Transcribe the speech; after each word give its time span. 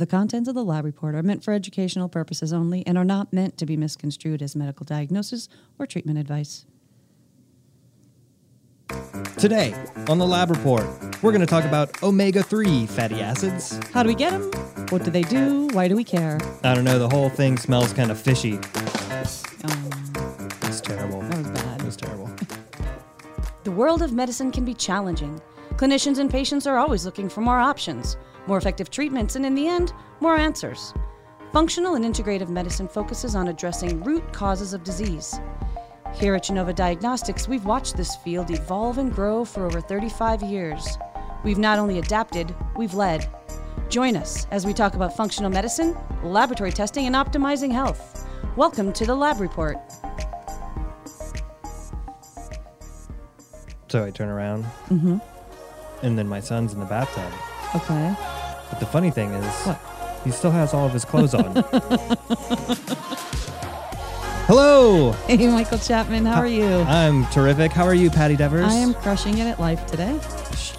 The 0.00 0.06
contents 0.06 0.48
of 0.48 0.54
the 0.54 0.64
lab 0.64 0.86
report 0.86 1.14
are 1.14 1.22
meant 1.22 1.44
for 1.44 1.52
educational 1.52 2.08
purposes 2.08 2.54
only 2.54 2.82
and 2.86 2.96
are 2.96 3.04
not 3.04 3.34
meant 3.34 3.58
to 3.58 3.66
be 3.66 3.76
misconstrued 3.76 4.40
as 4.40 4.56
medical 4.56 4.86
diagnosis 4.86 5.46
or 5.78 5.84
treatment 5.84 6.18
advice. 6.18 6.64
Today, 9.36 9.74
on 10.08 10.16
the 10.16 10.26
lab 10.26 10.48
report, 10.48 10.84
we're 11.22 11.32
going 11.32 11.42
to 11.42 11.46
talk 11.46 11.66
about 11.66 12.02
omega 12.02 12.42
3 12.42 12.86
fatty 12.86 13.20
acids. 13.20 13.78
How 13.92 14.02
do 14.02 14.08
we 14.08 14.14
get 14.14 14.30
them? 14.30 14.50
What 14.88 15.04
do 15.04 15.10
they 15.10 15.20
do? 15.20 15.68
Why 15.74 15.86
do 15.86 15.96
we 15.96 16.04
care? 16.04 16.38
I 16.64 16.74
don't 16.74 16.84
know, 16.84 16.98
the 16.98 17.10
whole 17.10 17.28
thing 17.28 17.58
smells 17.58 17.92
kind 17.92 18.10
of 18.10 18.18
fishy. 18.18 18.58
Oh. 18.62 19.90
It's 20.62 20.80
terrible. 20.80 21.20
that 21.20 21.36
was 21.36 21.50
bad. 21.50 21.80
It 21.82 21.84
was 21.84 21.96
terrible. 21.98 22.30
The 23.64 23.70
world 23.70 24.00
of 24.00 24.14
medicine 24.14 24.50
can 24.50 24.64
be 24.64 24.72
challenging. 24.72 25.42
Clinicians 25.72 26.18
and 26.18 26.30
patients 26.30 26.66
are 26.66 26.78
always 26.78 27.04
looking 27.04 27.28
for 27.28 27.42
more 27.42 27.58
options, 27.58 28.16
more 28.46 28.58
effective 28.58 28.90
treatments, 28.90 29.36
and 29.36 29.44
in 29.46 29.54
the 29.54 29.66
end, 29.68 29.92
more 30.20 30.36
answers. 30.36 30.92
Functional 31.52 31.94
and 31.94 32.04
integrative 32.04 32.48
medicine 32.48 32.88
focuses 32.88 33.34
on 33.34 33.48
addressing 33.48 34.02
root 34.04 34.32
causes 34.32 34.72
of 34.72 34.84
disease. 34.84 35.40
Here 36.14 36.34
at 36.34 36.44
Genova 36.44 36.72
Diagnostics, 36.72 37.48
we've 37.48 37.64
watched 37.64 37.96
this 37.96 38.16
field 38.16 38.50
evolve 38.50 38.98
and 38.98 39.12
grow 39.14 39.44
for 39.44 39.66
over 39.66 39.80
35 39.80 40.42
years. 40.42 40.98
We've 41.44 41.58
not 41.58 41.78
only 41.78 41.98
adapted, 41.98 42.54
we've 42.76 42.94
led. 42.94 43.28
Join 43.88 44.16
us 44.16 44.46
as 44.50 44.66
we 44.66 44.72
talk 44.74 44.94
about 44.94 45.16
functional 45.16 45.50
medicine, 45.50 45.96
laboratory 46.22 46.72
testing, 46.72 47.06
and 47.06 47.14
optimizing 47.16 47.72
health. 47.72 48.26
Welcome 48.56 48.92
to 48.94 49.06
the 49.06 49.14
Lab 49.14 49.40
Report. 49.40 49.76
So 53.88 54.04
I 54.04 54.10
turn 54.10 54.28
around, 54.28 54.64
Mm-hmm. 54.88 55.18
and 56.06 56.16
then 56.18 56.28
my 56.28 56.38
son's 56.40 56.72
in 56.74 56.78
the 56.80 56.86
bathtub. 56.86 57.32
Okay. 57.74 58.14
But 58.70 58.80
the 58.80 58.86
funny 58.86 59.10
thing 59.10 59.32
is, 59.32 59.54
What? 59.66 59.80
he 60.24 60.30
still 60.30 60.50
has 60.52 60.72
all 60.74 60.86
of 60.86 60.92
his 60.92 61.04
clothes 61.04 61.34
on. 61.34 61.52
Hello! 64.46 65.12
Hey, 65.28 65.46
Michael 65.46 65.78
Chapman, 65.78 66.24
how 66.26 66.40
are 66.40 66.46
you? 66.46 66.64
I'm 66.66 67.24
terrific. 67.26 67.70
How 67.70 67.84
are 67.84 67.94
you, 67.94 68.10
Patti 68.10 68.34
Devers? 68.36 68.64
I 68.66 68.74
am 68.74 68.94
crushing 68.94 69.38
it 69.38 69.46
at 69.46 69.60
life 69.60 69.86
today. 69.86 70.18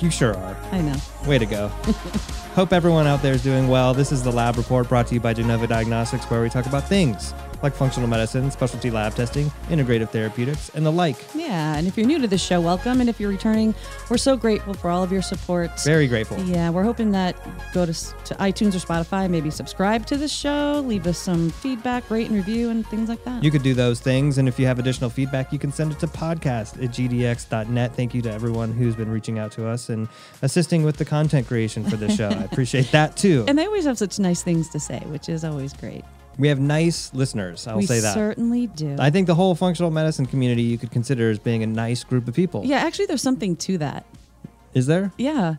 You 0.01 0.09
sure 0.09 0.35
are. 0.35 0.57
I 0.73 0.81
know. 0.81 0.95
Way 1.25 1.37
to 1.37 1.45
go. 1.45 1.67
Hope 2.55 2.73
everyone 2.73 3.07
out 3.07 3.21
there 3.21 3.33
is 3.33 3.43
doing 3.43 3.69
well. 3.69 3.93
This 3.93 4.11
is 4.11 4.23
the 4.23 4.31
Lab 4.31 4.57
Report 4.57 4.89
brought 4.89 5.07
to 5.07 5.13
you 5.13 5.21
by 5.21 5.33
Genova 5.33 5.67
Diagnostics, 5.67 6.25
where 6.25 6.41
we 6.41 6.49
talk 6.49 6.65
about 6.65 6.83
things 6.85 7.33
like 7.63 7.73
functional 7.73 8.09
medicine, 8.09 8.49
specialty 8.51 8.89
lab 8.91 9.13
testing, 9.15 9.51
integrative 9.69 10.09
therapeutics, 10.09 10.69
and 10.75 10.85
the 10.85 10.91
like. 10.91 11.17
Yeah, 11.35 11.75
and 11.75 11.87
if 11.87 11.97
you're 11.97 12.07
new 12.07 12.19
to 12.19 12.27
this 12.27 12.41
show, 12.43 12.59
welcome. 12.61 12.99
And 13.01 13.09
if 13.09 13.19
you're 13.19 13.29
returning, 13.29 13.75
we're 14.09 14.17
so 14.17 14.35
grateful 14.35 14.73
for 14.73 14.89
all 14.89 15.03
of 15.03 15.11
your 15.11 15.21
support. 15.21 15.71
Very 15.81 16.07
grateful. 16.07 16.39
Yeah, 16.43 16.69
we're 16.69 16.83
hoping 16.83 17.11
that 17.11 17.35
go 17.73 17.85
to, 17.85 17.93
to 17.93 18.35
iTunes 18.35 18.75
or 18.75 18.79
Spotify, 18.85 19.29
maybe 19.29 19.49
subscribe 19.51 20.05
to 20.07 20.17
this 20.17 20.31
show, 20.31 20.83
leave 20.85 21.05
us 21.07 21.17
some 21.17 21.49
feedback, 21.49 22.09
rate 22.09 22.27
and 22.27 22.35
review, 22.35 22.69
and 22.69 22.85
things 22.87 23.09
like 23.09 23.23
that. 23.25 23.43
You 23.43 23.51
could 23.51 23.63
do 23.63 23.73
those 23.73 23.99
things, 23.99 24.37
and 24.37 24.47
if 24.47 24.59
you 24.59 24.65
have 24.65 24.79
additional 24.79 25.09
feedback, 25.09 25.51
you 25.53 25.59
can 25.59 25.71
send 25.71 25.91
it 25.91 25.99
to 25.99 26.07
podcast 26.07 26.83
at 26.83 26.89
gdx.net. 26.91 27.95
Thank 27.95 28.13
you 28.13 28.21
to 28.23 28.31
everyone 28.31 28.71
who's 28.71 28.95
been 28.95 29.09
reaching 29.11 29.39
out 29.39 29.51
to 29.53 29.67
us 29.67 29.89
and 29.89 30.07
assisting 30.41 30.83
with 30.83 30.97
the 30.97 31.05
content 31.05 31.47
creation 31.47 31.83
for 31.83 31.95
the 31.97 32.09
show. 32.09 32.29
I 32.29 32.43
appreciate 32.51 32.91
that 32.91 33.15
too. 33.17 33.45
and 33.47 33.57
they 33.57 33.65
always 33.65 33.85
have 33.85 33.97
such 33.97 34.19
nice 34.19 34.41
things 34.43 34.69
to 34.69 34.79
say, 34.79 34.99
which 35.07 35.29
is 35.29 35.43
always 35.43 35.73
great. 35.73 36.03
We 36.41 36.47
have 36.49 36.59
nice 36.59 37.13
listeners, 37.13 37.67
I'll 37.67 37.77
we 37.77 37.85
say 37.85 37.99
that. 38.01 38.13
certainly 38.15 38.67
do. 38.67 38.95
I 38.99 39.09
think 39.11 39.27
the 39.27 39.35
whole 39.35 39.53
functional 39.55 39.91
medicine 39.91 40.25
community 40.25 40.63
you 40.63 40.77
could 40.77 40.91
consider 40.91 41.29
as 41.29 41.37
being 41.39 41.61
a 41.63 41.67
nice 41.67 42.03
group 42.03 42.27
of 42.27 42.33
people. 42.35 42.63
yeah, 42.65 42.77
actually, 42.77 43.05
there's 43.05 43.21
something 43.21 43.55
to 43.57 43.77
that. 43.77 44.05
Is 44.73 44.87
there? 44.87 45.11
Yeah. 45.17 45.55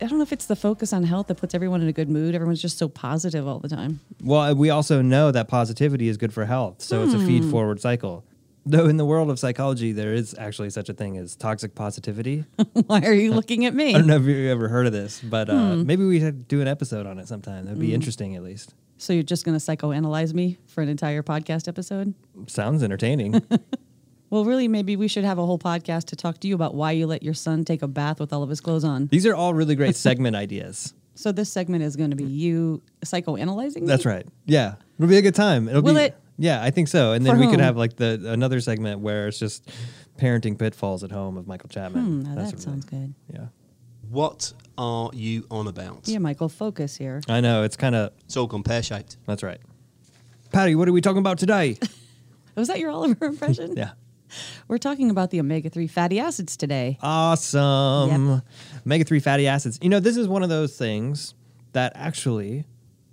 I 0.00 0.06
don't 0.06 0.18
know 0.18 0.22
if 0.22 0.32
it's 0.32 0.46
the 0.46 0.56
focus 0.56 0.92
on 0.92 1.04
health 1.04 1.26
that 1.28 1.36
puts 1.36 1.54
everyone 1.54 1.82
in 1.82 1.88
a 1.88 1.92
good 1.92 2.08
mood. 2.08 2.34
Everyone's 2.34 2.62
just 2.62 2.78
so 2.78 2.88
positive 2.88 3.46
all 3.46 3.58
the 3.60 3.68
time. 3.68 4.00
Well, 4.22 4.54
we 4.54 4.70
also 4.70 5.02
know 5.02 5.30
that 5.32 5.48
positivity 5.48 6.08
is 6.08 6.16
good 6.16 6.32
for 6.32 6.44
health, 6.46 6.80
so 6.82 7.02
it's 7.04 7.14
a 7.14 7.18
feed 7.18 7.42
Hmm. 7.44 7.50
forward 7.50 7.80
cycle. 7.80 8.24
Though 8.64 8.86
in 8.88 8.96
the 8.96 9.04
world 9.04 9.30
of 9.30 9.38
psychology, 9.38 9.92
there 9.92 10.12
is 10.14 10.34
actually 10.38 10.70
such 10.70 10.88
a 10.88 10.92
thing 10.94 11.16
as 11.18 11.36
toxic 11.36 11.74
positivity. 11.74 12.44
Why 12.86 13.00
are 13.02 13.12
you 13.12 13.32
looking 13.34 13.64
at 13.66 13.74
me? 13.74 13.90
I 13.94 13.98
don't 13.98 14.06
know 14.06 14.16
if 14.16 14.24
you've 14.24 14.50
ever 14.50 14.68
heard 14.68 14.86
of 14.86 14.92
this, 14.92 15.20
but 15.20 15.48
uh, 15.50 15.74
Hmm. 15.76 15.86
maybe 15.86 16.04
we 16.06 16.20
should 16.20 16.48
do 16.48 16.60
an 16.62 16.68
episode 16.68 17.06
on 17.06 17.18
it 17.18 17.28
sometime. 17.28 17.64
That'd 17.66 17.78
be 17.80 17.92
interesting, 17.94 18.34
at 18.34 18.42
least. 18.42 18.74
So 18.98 19.12
you're 19.12 19.22
just 19.22 19.44
going 19.44 19.58
to 19.58 19.64
psychoanalyze 19.64 20.32
me 20.34 20.58
for 20.66 20.82
an 20.82 20.88
entire 20.88 21.22
podcast 21.22 21.68
episode? 21.68 22.14
Sounds 22.46 22.82
entertaining. 22.82 23.42
Well, 24.28 24.44
really, 24.44 24.66
maybe 24.66 24.96
we 24.96 25.06
should 25.06 25.22
have 25.22 25.38
a 25.38 25.46
whole 25.46 25.58
podcast 25.58 26.06
to 26.06 26.16
talk 26.16 26.40
to 26.40 26.48
you 26.48 26.56
about 26.56 26.74
why 26.74 26.90
you 26.90 27.06
let 27.06 27.22
your 27.22 27.32
son 27.32 27.64
take 27.64 27.82
a 27.82 27.86
bath 27.86 28.18
with 28.18 28.32
all 28.32 28.42
of 28.42 28.48
his 28.50 28.60
clothes 28.60 28.82
on. 28.82 29.06
These 29.06 29.24
are 29.24 29.36
all 29.36 29.54
really 29.54 29.76
great 29.76 29.94
segment 30.06 30.34
ideas. 30.34 30.94
So 31.14 31.30
this 31.30 31.48
segment 31.50 31.84
is 31.84 31.94
going 31.94 32.10
to 32.10 32.16
be 32.16 32.24
you 32.24 32.82
psychoanalyzing 33.04 33.82
me? 33.82 33.86
That's 33.86 34.04
right. 34.04 34.26
Yeah, 34.44 34.74
it'll 34.98 35.08
be 35.08 35.16
a 35.16 35.22
good 35.22 35.36
time. 35.36 35.68
It'll 35.68 35.80
Will 35.80 35.94
be, 35.94 36.00
it? 36.00 36.16
Yeah, 36.38 36.60
I 36.60 36.72
think 36.72 36.88
so. 36.88 37.12
And 37.12 37.24
then 37.24 37.34
For 37.36 37.40
we 37.40 37.46
could 37.48 37.60
have 37.60 37.76
like 37.76 37.94
the 37.96 38.20
another 38.26 38.60
segment 38.60 38.98
where 39.00 39.28
it's 39.28 39.38
just 39.38 39.70
parenting 40.18 40.58
pitfalls 40.58 41.04
at 41.04 41.12
home 41.12 41.36
of 41.36 41.46
Michael 41.46 41.68
Chapman. 41.68 42.04
Hmm, 42.04 42.22
now 42.22 42.34
That 42.34 42.50
that 42.50 42.60
sounds 42.60 42.84
thing. 42.84 43.14
good. 43.30 43.34
Yeah, 43.38 43.46
What 44.10 44.52
are 44.78 45.10
you 45.12 45.46
on 45.50 45.66
about? 45.66 46.02
Yeah, 46.08 46.18
Michael, 46.18 46.48
focus 46.48 46.96
here. 46.96 47.20
I 47.28 47.40
know. 47.40 47.62
It's 47.62 47.76
kind 47.76 47.94
of 47.94 48.12
It's 48.24 48.36
all 48.36 48.46
gone 48.46 48.62
pear 48.62 48.82
shaped. 48.82 49.16
that's 49.26 49.42
right. 49.42 49.60
Patti, 50.52 50.74
what 50.74 50.88
are 50.88 50.92
we 50.92 51.00
talking 51.00 51.18
about 51.18 51.38
today? 51.38 51.78
Was 52.56 52.68
that 52.68 52.78
your 52.78 52.90
Oliver 52.90 53.24
impression? 53.26 53.74
yeah. 53.76 53.92
We're 54.68 54.78
talking 54.78 55.10
about 55.10 55.30
the 55.30 55.38
omega 55.40 55.70
3 55.70 55.86
fatty 55.86 56.18
acids 56.18 56.56
today. 56.56 56.98
Awesome. 57.00 58.42
Omega 58.84 59.04
3 59.04 59.20
fatty 59.20 59.46
acids. 59.46 59.78
You 59.82 59.88
know, 59.88 60.00
this 60.00 60.16
is 60.16 60.26
one 60.28 60.42
of 60.42 60.48
those 60.48 60.76
things 60.76 61.34
that 61.72 61.92
actually 61.94 62.64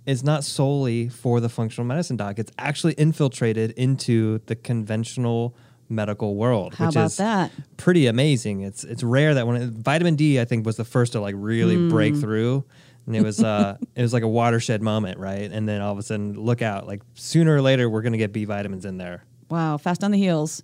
is 0.06 0.22
not 0.24 0.44
solely 0.44 1.08
for 1.08 1.40
the 1.40 1.48
functional 1.48 1.86
medicine 1.86 2.16
doc. 2.16 2.38
It's 2.38 2.50
actually 2.58 2.94
infiltrated 2.94 3.70
into 3.72 4.40
the 4.46 4.56
conventional 4.56 5.54
medical 5.88 6.36
world, 6.36 6.74
How 6.74 6.86
which 6.86 6.96
is 6.96 7.16
that? 7.18 7.50
pretty 7.76 8.06
amazing. 8.06 8.62
It's 8.62 8.84
it's 8.84 9.02
rare 9.02 9.34
that 9.34 9.46
when 9.46 9.56
it, 9.56 9.70
vitamin 9.70 10.16
D 10.16 10.40
I 10.40 10.44
think 10.44 10.64
was 10.66 10.76
the 10.76 10.84
first 10.84 11.12
to 11.12 11.20
like 11.20 11.34
really 11.38 11.76
Hmm. 11.76 11.88
break 11.88 12.16
through. 12.16 12.64
And 13.06 13.14
it 13.14 13.22
was 13.22 13.42
uh 13.42 13.76
it 13.94 14.02
was 14.02 14.12
like 14.12 14.22
a 14.22 14.28
watershed 14.28 14.80
moment, 14.82 15.18
right? 15.18 15.50
And 15.50 15.68
then 15.68 15.80
all 15.82 15.92
of 15.92 15.98
a 15.98 16.02
sudden, 16.02 16.34
look 16.40 16.62
out, 16.62 16.86
like 16.86 17.02
sooner 17.14 17.54
or 17.54 17.60
later 17.62 17.88
we're 17.90 18.02
gonna 18.02 18.16
get 18.18 18.32
B 18.32 18.44
vitamins 18.44 18.84
in 18.84 18.96
there. 18.98 19.24
Wow, 19.50 19.76
fast 19.76 20.02
on 20.02 20.10
the 20.10 20.18
heels. 20.18 20.62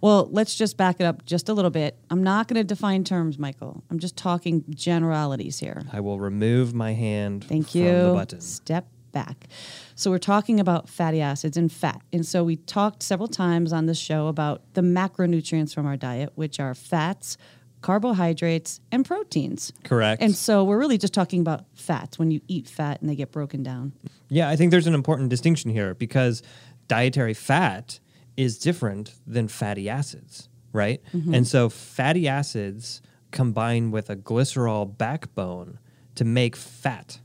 Well, 0.00 0.28
let's 0.30 0.54
just 0.54 0.76
back 0.76 0.96
it 1.00 1.04
up 1.04 1.24
just 1.26 1.48
a 1.48 1.52
little 1.52 1.70
bit. 1.70 1.98
I'm 2.10 2.22
not 2.22 2.46
going 2.46 2.56
to 2.60 2.64
define 2.64 3.02
terms, 3.02 3.38
Michael. 3.38 3.82
I'm 3.90 3.98
just 3.98 4.16
talking 4.16 4.64
generalities 4.70 5.58
here. 5.58 5.82
I 5.92 6.00
will 6.00 6.18
remove 6.20 6.72
my 6.72 6.92
hand 6.94 7.44
Thank 7.44 7.70
from 7.70 7.80
you. 7.80 7.88
the 8.02 8.12
button. 8.14 8.40
Step 8.40 8.86
back. 9.12 9.46
So 9.94 10.10
we're 10.10 10.18
talking 10.18 10.60
about 10.60 10.88
fatty 10.88 11.20
acids 11.20 11.56
and 11.56 11.70
fat. 11.70 12.00
And 12.12 12.24
so 12.24 12.44
we 12.44 12.56
talked 12.56 13.02
several 13.02 13.28
times 13.28 13.72
on 13.72 13.86
this 13.86 13.98
show 13.98 14.28
about 14.28 14.62
the 14.74 14.80
macronutrients 14.80 15.74
from 15.74 15.86
our 15.86 15.96
diet, 15.96 16.32
which 16.34 16.58
are 16.58 16.74
fats, 16.74 17.36
carbohydrates, 17.82 18.80
and 18.92 19.04
proteins. 19.04 19.72
Correct. 19.84 20.22
And 20.22 20.34
so 20.34 20.64
we're 20.64 20.78
really 20.78 20.98
just 20.98 21.14
talking 21.14 21.40
about 21.40 21.64
fats 21.74 22.18
when 22.18 22.30
you 22.30 22.40
eat 22.48 22.68
fat 22.68 23.00
and 23.00 23.08
they 23.08 23.14
get 23.14 23.32
broken 23.32 23.62
down. 23.62 23.92
Yeah, 24.28 24.48
I 24.48 24.56
think 24.56 24.70
there's 24.70 24.86
an 24.86 24.94
important 24.94 25.30
distinction 25.30 25.70
here 25.70 25.94
because 25.94 26.42
dietary 26.88 27.34
fat 27.34 28.00
is 28.36 28.58
different 28.58 29.14
than 29.26 29.48
fatty 29.48 29.88
acids, 29.88 30.48
right? 30.72 31.00
Mm-hmm. 31.12 31.34
And 31.34 31.46
so 31.46 31.68
fatty 31.68 32.28
acids 32.28 33.02
combine 33.30 33.90
with 33.90 34.10
a 34.10 34.16
glycerol 34.16 34.96
backbone 34.96 35.78
to 36.16 36.24
make 36.24 36.56
fat, 36.56 37.20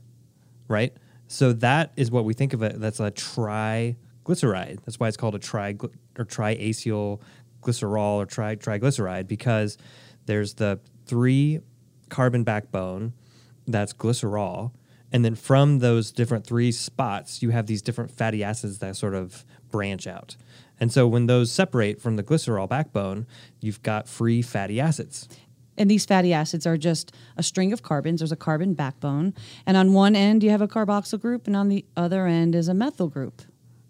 right? 0.68 0.96
So 1.28 1.52
that 1.54 1.92
is 1.96 2.10
what 2.10 2.24
we 2.24 2.34
think 2.34 2.52
of 2.52 2.62
it. 2.62 2.80
That's 2.80 3.00
a 3.00 3.10
triglyceride. 3.10 4.78
That's 4.84 5.00
why 5.00 5.08
it's 5.08 5.16
called 5.16 5.34
a 5.34 5.38
tri 5.38 5.76
or 6.18 6.24
triacyl 6.24 7.20
glycerol 7.66 8.16
or 8.16 8.26
tri 8.26 8.56
triglyceride 8.56 9.26
because 9.26 9.76
there's 10.26 10.54
the 10.54 10.78
three 11.06 11.60
carbon 12.08 12.44
backbone 12.44 13.12
that's 13.66 13.92
glycerol 13.92 14.70
and 15.12 15.24
then 15.24 15.34
from 15.34 15.80
those 15.80 16.12
different 16.12 16.46
three 16.46 16.70
spots 16.70 17.42
you 17.42 17.50
have 17.50 17.66
these 17.66 17.82
different 17.82 18.10
fatty 18.10 18.44
acids 18.44 18.78
that 18.78 18.96
sort 18.96 19.14
of 19.14 19.44
branch 19.70 20.06
out 20.06 20.36
and 20.78 20.92
so 20.92 21.08
when 21.08 21.26
those 21.26 21.50
separate 21.50 22.00
from 22.00 22.14
the 22.16 22.22
glycerol 22.22 22.68
backbone 22.68 23.26
you've 23.60 23.82
got 23.82 24.08
free 24.08 24.40
fatty 24.40 24.80
acids 24.80 25.28
And 25.78 25.90
these 25.90 26.04
fatty 26.06 26.32
acids 26.32 26.66
are 26.66 26.76
just 26.76 27.12
a 27.36 27.42
string 27.42 27.72
of 27.72 27.82
carbons. 27.82 28.20
There's 28.20 28.32
a 28.32 28.36
carbon 28.36 28.74
backbone. 28.74 29.34
And 29.66 29.76
on 29.76 29.92
one 29.92 30.16
end, 30.16 30.42
you 30.42 30.50
have 30.50 30.62
a 30.62 30.68
carboxyl 30.68 31.20
group, 31.20 31.46
and 31.46 31.56
on 31.56 31.68
the 31.68 31.84
other 31.96 32.26
end 32.26 32.54
is 32.54 32.68
a 32.68 32.74
methyl 32.74 33.08
group. 33.08 33.42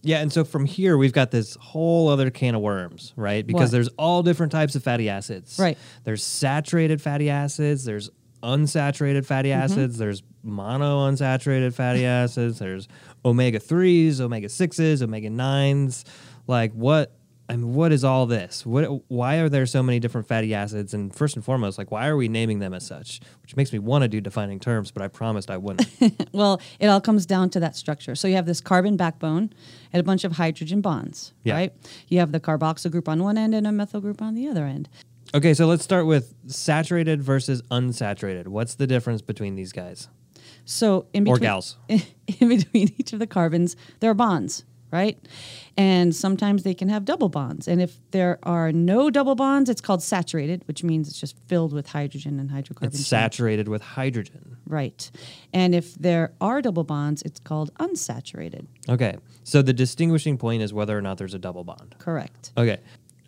Yeah, 0.02 0.18
and 0.20 0.32
so 0.32 0.44
from 0.44 0.66
here 0.66 0.96
we've 0.96 1.12
got 1.12 1.32
this 1.32 1.56
whole 1.60 2.08
other 2.08 2.30
can 2.30 2.54
of 2.54 2.60
worms, 2.60 3.12
right? 3.16 3.44
Because 3.44 3.68
What? 3.68 3.72
there's 3.72 3.88
all 3.98 4.22
different 4.22 4.52
types 4.52 4.76
of 4.76 4.84
fatty 4.84 5.08
acids. 5.08 5.58
Right. 5.58 5.76
There's 6.04 6.22
saturated 6.22 7.02
fatty 7.02 7.28
acids, 7.28 7.84
there's 7.84 8.08
unsaturated 8.42 9.26
fatty 9.26 9.48
Mm-hmm. 9.48 9.62
acids, 9.62 9.98
there's 9.98 10.22
mono 10.44 11.10
unsaturated 11.10 11.74
fatty 11.74 12.04
acids, 12.04 12.60
there's 12.60 12.86
omega 13.24 13.58
3s, 13.58 14.20
omega 14.20 14.46
6s, 14.46 15.02
omega 15.02 15.28
9s. 15.28 16.04
Like 16.46 16.72
what 16.72 17.15
I 17.48 17.54
mean, 17.56 17.74
what 17.74 17.92
is 17.92 18.02
all 18.02 18.26
this? 18.26 18.66
What? 18.66 19.02
Why 19.08 19.36
are 19.36 19.48
there 19.48 19.66
so 19.66 19.82
many 19.82 20.00
different 20.00 20.26
fatty 20.26 20.52
acids? 20.52 20.92
And 20.94 21.14
first 21.14 21.36
and 21.36 21.44
foremost, 21.44 21.78
like, 21.78 21.90
why 21.92 22.08
are 22.08 22.16
we 22.16 22.26
naming 22.28 22.58
them 22.58 22.74
as 22.74 22.84
such? 22.84 23.20
Which 23.42 23.54
makes 23.54 23.72
me 23.72 23.78
want 23.78 24.02
to 24.02 24.08
do 24.08 24.20
defining 24.20 24.58
terms, 24.58 24.90
but 24.90 25.00
I 25.02 25.08
promised 25.08 25.50
I 25.50 25.56
wouldn't. 25.56 25.88
Well, 26.32 26.60
it 26.80 26.88
all 26.88 27.00
comes 27.00 27.24
down 27.24 27.48
to 27.50 27.60
that 27.60 27.76
structure. 27.76 28.14
So 28.14 28.28
you 28.28 28.34
have 28.34 28.46
this 28.46 28.60
carbon 28.60 28.96
backbone 28.96 29.52
and 29.92 30.00
a 30.00 30.02
bunch 30.04 30.24
of 30.24 30.32
hydrogen 30.32 30.80
bonds, 30.82 31.32
Yeah. 31.44 31.54
right? 31.54 31.72
You 32.08 32.18
have 32.18 32.32
the 32.32 32.40
carboxyl 32.40 32.90
group 32.90 33.08
on 33.08 33.22
one 33.22 33.38
end 33.38 33.54
and 33.54 33.66
a 33.66 33.72
methyl 33.72 34.00
group 34.02 34.20
on 34.20 34.34
the 34.34 34.46
other 34.48 34.66
end. 34.66 34.88
okay, 35.34 35.54
so 35.54 35.66
let's 35.66 35.82
start 35.84 36.04
with 36.06 36.34
saturated 36.46 37.22
versus 37.22 37.62
unsaturated. 37.70 38.48
What's 38.48 38.74
the 38.74 38.86
difference 38.86 39.22
between 39.22 39.54
these 39.54 39.72
guys 39.72 40.08
So 40.66 41.06
in 41.14 41.26
or 41.26 41.38
gals? 41.38 41.76
in 41.88 42.48
between 42.48 42.92
each 42.98 43.12
of 43.14 43.18
the 43.18 43.26
carbons, 43.26 43.76
there 44.00 44.10
are 44.10 44.14
bonds, 44.14 44.64
right? 44.90 45.18
And 45.76 46.14
sometimes 46.14 46.62
they 46.62 46.74
can 46.74 46.88
have 46.88 47.04
double 47.04 47.28
bonds. 47.28 47.68
And 47.68 47.80
if 47.80 47.98
there 48.10 48.38
are 48.42 48.72
no 48.72 49.10
double 49.10 49.34
bonds, 49.34 49.68
it's 49.68 49.80
called 49.80 50.02
saturated, 50.02 50.62
which 50.66 50.82
means 50.82 51.08
it's 51.08 51.20
just 51.20 51.36
filled 51.46 51.72
with 51.72 51.88
hydrogen 51.88 52.38
and 52.40 52.50
hydrocarbon. 52.50 52.86
It's 52.86 53.06
saturated 53.06 53.68
with 53.68 53.82
hydrogen. 53.82 54.56
Right. 54.66 55.10
And 55.52 55.74
if 55.74 55.94
there 55.94 56.32
are 56.40 56.62
double 56.62 56.84
bonds, 56.84 57.22
it's 57.22 57.40
called 57.40 57.72
unsaturated. 57.74 58.66
Okay, 58.88 59.16
so 59.44 59.62
the 59.62 59.72
distinguishing 59.72 60.38
point 60.38 60.62
is 60.62 60.72
whether 60.72 60.96
or 60.96 61.02
not 61.02 61.18
there's 61.18 61.34
a 61.34 61.38
double 61.38 61.64
bond. 61.64 61.94
Correct. 61.98 62.52
Okay. 62.56 62.78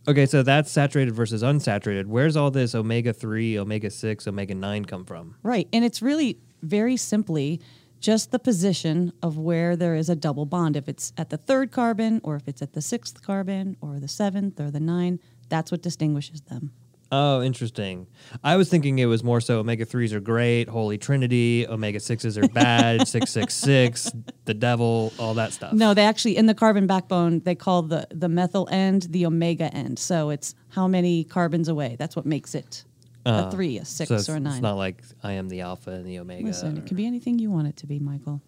Okay, 0.07 0.25
so 0.25 0.43
that's 0.43 0.71
saturated 0.71 1.15
versus 1.15 1.43
unsaturated. 1.43 2.07
Where's 2.07 2.35
all 2.35 2.51
this 2.51 2.75
omega 2.75 3.13
3, 3.13 3.59
omega 3.59 3.91
6, 3.91 4.27
omega 4.27 4.55
9 4.55 4.87
come 4.87 5.05
from? 5.05 5.37
Right. 5.43 5.69
And 5.71 5.85
it's 5.85 6.01
really 6.01 6.39
very 6.63 6.97
simply 6.97 7.61
just 8.01 8.31
the 8.31 8.39
position 8.39 9.13
of 9.23 9.37
where 9.37 9.77
there 9.77 9.95
is 9.95 10.09
a 10.09 10.17
double 10.17 10.47
bond. 10.47 10.77
If 10.77 10.89
it's 10.89 11.13
at 11.17 11.31
the 11.31 11.37
third 11.37 11.73
carbon, 11.73 12.21
or 12.23 12.37
if 12.37 12.47
it's 12.47 12.63
at 12.63 12.73
the 12.73 12.83
sixth 12.83 13.23
carbon, 13.23 13.77
or 13.81 13.99
the 13.99 14.09
seventh, 14.09 14.61
or 14.61 14.71
the 14.71 14.81
nine, 14.81 15.21
that's 15.49 15.71
what 15.71 15.83
distinguishes 15.83 16.43
them. 16.43 16.73
Oh, 17.11 17.41
interesting. 17.41 18.07
I 18.45 18.57
was 18.57 18.69
thinking 18.69 18.99
it 18.99 19.07
was 19.07 19.25
more 19.25 19.41
so 19.41 19.61
omega 19.61 19.87
3s 19.87 20.13
are 20.13 20.21
great, 20.21 20.69
holy 20.69 20.99
trinity, 20.99 21.67
omega 21.67 21.99
6s 21.99 22.37
are 22.37 22.49
bad, 22.49 23.09
666, 23.09 24.13
the 24.45 24.53
devil, 24.53 25.13
all 25.19 25.33
that 25.35 25.55
stuff. 25.55 25.73
No, 25.73 25.95
they 25.95 26.05
actually 26.05 26.37
in 26.37 26.47
the 26.47 26.55
carbon 26.55 26.87
backbone 26.87 27.41
they 27.41 27.55
call 27.55 27.83
the 27.83 28.07
the 28.11 28.29
methyl 28.29 28.69
end 28.71 29.07
the 29.11 29.25
omega 29.25 29.73
end. 29.75 29.99
So 29.99 30.29
it's 30.29 30.55
how 30.69 30.87
many 30.87 31.25
carbons 31.25 31.69
away. 31.69 31.97
That's 31.99 32.15
what 32.15 32.27
makes 32.27 32.55
it 32.55 32.85
a 33.27 33.31
uh, 33.31 33.51
three, 33.51 33.79
a 33.79 33.85
six, 33.85 34.09
So 34.25 34.33
or 34.33 34.37
a 34.37 34.41
nine. 34.41 34.53
it's 34.55 34.63
not 34.63 34.77
like 34.77 35.03
I 35.23 35.33
am 35.33 35.49
the 35.49 35.61
alpha 35.61 35.91
and 35.91 36.07
the 36.07 36.19
omega. 36.19 36.45
Listen, 36.47 36.77
or- 36.77 36.81
it 36.81 36.87
can 36.87 36.97
be 36.97 37.07
anything 37.07 37.39
you 37.39 37.51
want 37.51 37.69
it 37.69 37.77
to 37.79 37.87
be, 37.87 37.99
Michael. 37.99 38.43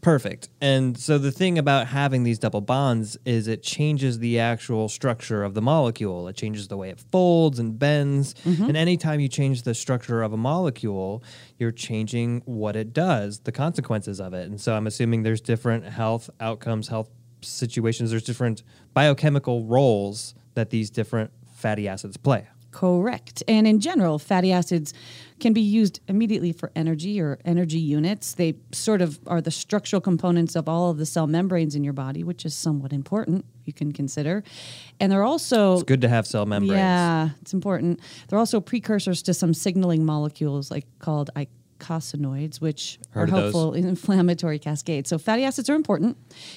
Perfect. 0.00 0.50
And 0.60 0.98
so 0.98 1.16
the 1.16 1.32
thing 1.32 1.56
about 1.56 1.86
having 1.86 2.24
these 2.24 2.38
double 2.38 2.60
bonds 2.60 3.16
is 3.24 3.48
it 3.48 3.62
changes 3.62 4.18
the 4.18 4.38
actual 4.38 4.90
structure 4.90 5.42
of 5.42 5.54
the 5.54 5.62
molecule. 5.62 6.28
It 6.28 6.36
changes 6.36 6.68
the 6.68 6.76
way 6.76 6.90
it 6.90 7.00
folds 7.10 7.58
and 7.58 7.78
bends. 7.78 8.34
Mm-hmm. 8.44 8.64
And 8.64 8.76
anytime 8.76 9.18
you 9.20 9.28
change 9.28 9.62
the 9.62 9.72
structure 9.72 10.22
of 10.22 10.34
a 10.34 10.36
molecule, 10.36 11.24
you're 11.58 11.72
changing 11.72 12.42
what 12.44 12.76
it 12.76 12.92
does, 12.92 13.40
the 13.40 13.52
consequences 13.52 14.20
of 14.20 14.34
it. 14.34 14.46
And 14.46 14.60
so 14.60 14.74
I'm 14.74 14.86
assuming 14.86 15.22
there's 15.22 15.40
different 15.40 15.86
health 15.86 16.28
outcomes, 16.38 16.88
health 16.88 17.08
situations, 17.40 18.10
there's 18.10 18.24
different 18.24 18.62
biochemical 18.92 19.64
roles 19.64 20.34
that 20.52 20.68
these 20.68 20.90
different 20.90 21.30
fatty 21.54 21.88
acids 21.88 22.18
play. 22.18 22.46
Correct. 22.74 23.44
And 23.46 23.68
in 23.68 23.78
general, 23.78 24.18
fatty 24.18 24.50
acids 24.50 24.92
can 25.38 25.52
be 25.52 25.60
used 25.60 26.00
immediately 26.08 26.50
for 26.50 26.72
energy 26.74 27.20
or 27.20 27.38
energy 27.44 27.78
units. 27.78 28.34
They 28.34 28.56
sort 28.72 29.00
of 29.00 29.20
are 29.28 29.40
the 29.40 29.52
structural 29.52 30.00
components 30.00 30.56
of 30.56 30.68
all 30.68 30.90
of 30.90 30.98
the 30.98 31.06
cell 31.06 31.28
membranes 31.28 31.76
in 31.76 31.84
your 31.84 31.92
body, 31.92 32.24
which 32.24 32.44
is 32.44 32.52
somewhat 32.52 32.92
important, 32.92 33.44
you 33.64 33.72
can 33.72 33.92
consider. 33.92 34.42
And 34.98 35.12
they're 35.12 35.22
also 35.22 35.74
It's 35.74 35.82
good 35.84 36.00
to 36.00 36.08
have 36.08 36.26
cell 36.26 36.46
membranes. 36.46 36.78
Yeah, 36.78 37.28
it's 37.40 37.54
important. 37.54 38.00
They're 38.26 38.40
also 38.40 38.60
precursors 38.60 39.22
to 39.22 39.34
some 39.34 39.54
signaling 39.54 40.04
molecules 40.04 40.72
like 40.72 40.86
called 40.98 41.30
eicosanoids, 41.36 42.60
which 42.60 42.98
Heard 43.10 43.28
are 43.28 43.30
those. 43.30 43.40
helpful 43.40 43.74
in 43.74 43.86
inflammatory 43.94 44.58
cascades. 44.58 45.08
So 45.10 45.18
fatty 45.18 45.44
acids 45.44 45.70
are 45.70 45.76
important, 45.76 46.16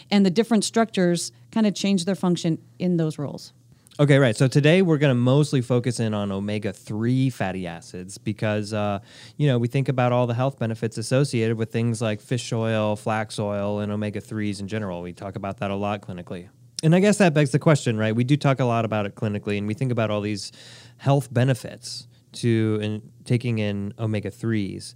and 0.09 0.25
the 0.25 0.31
different 0.31 0.63
structures 0.63 1.31
kind 1.51 1.67
of 1.67 1.75
change 1.75 2.05
their 2.05 2.15
function 2.15 2.57
in 2.79 2.97
those 2.97 3.19
roles. 3.19 3.53
Okay, 3.99 4.19
right. 4.19 4.35
So 4.35 4.47
today 4.47 4.83
we're 4.83 4.99
going 4.99 5.09
to 5.09 5.19
mostly 5.19 5.59
focus 5.59 5.99
in 5.99 6.13
on 6.13 6.31
omega 6.31 6.71
3 6.71 7.31
fatty 7.31 7.65
acids 7.65 8.19
because, 8.19 8.71
uh, 8.71 8.99
you 9.37 9.47
know, 9.47 9.57
we 9.57 9.67
think 9.67 9.89
about 9.89 10.11
all 10.11 10.27
the 10.27 10.35
health 10.35 10.59
benefits 10.59 10.99
associated 10.99 11.57
with 11.57 11.71
things 11.71 11.99
like 11.99 12.21
fish 12.21 12.53
oil, 12.53 12.95
flax 12.95 13.39
oil, 13.39 13.79
and 13.79 13.91
omega 13.91 14.21
3s 14.21 14.59
in 14.59 14.67
general. 14.67 15.01
We 15.01 15.13
talk 15.13 15.35
about 15.35 15.57
that 15.57 15.71
a 15.71 15.75
lot 15.75 16.01
clinically. 16.01 16.47
And 16.83 16.93
I 16.93 16.99
guess 16.99 17.17
that 17.17 17.33
begs 17.33 17.49
the 17.49 17.57
question, 17.57 17.97
right? 17.97 18.15
We 18.15 18.23
do 18.23 18.37
talk 18.37 18.59
a 18.59 18.65
lot 18.65 18.85
about 18.85 19.07
it 19.07 19.15
clinically, 19.15 19.57
and 19.57 19.65
we 19.65 19.73
think 19.73 19.91
about 19.91 20.11
all 20.11 20.21
these 20.21 20.51
health 20.97 21.33
benefits 21.33 22.07
to 22.33 22.77
in, 22.83 23.11
taking 23.25 23.57
in 23.57 23.95
omega 23.97 24.29
3s. 24.29 24.93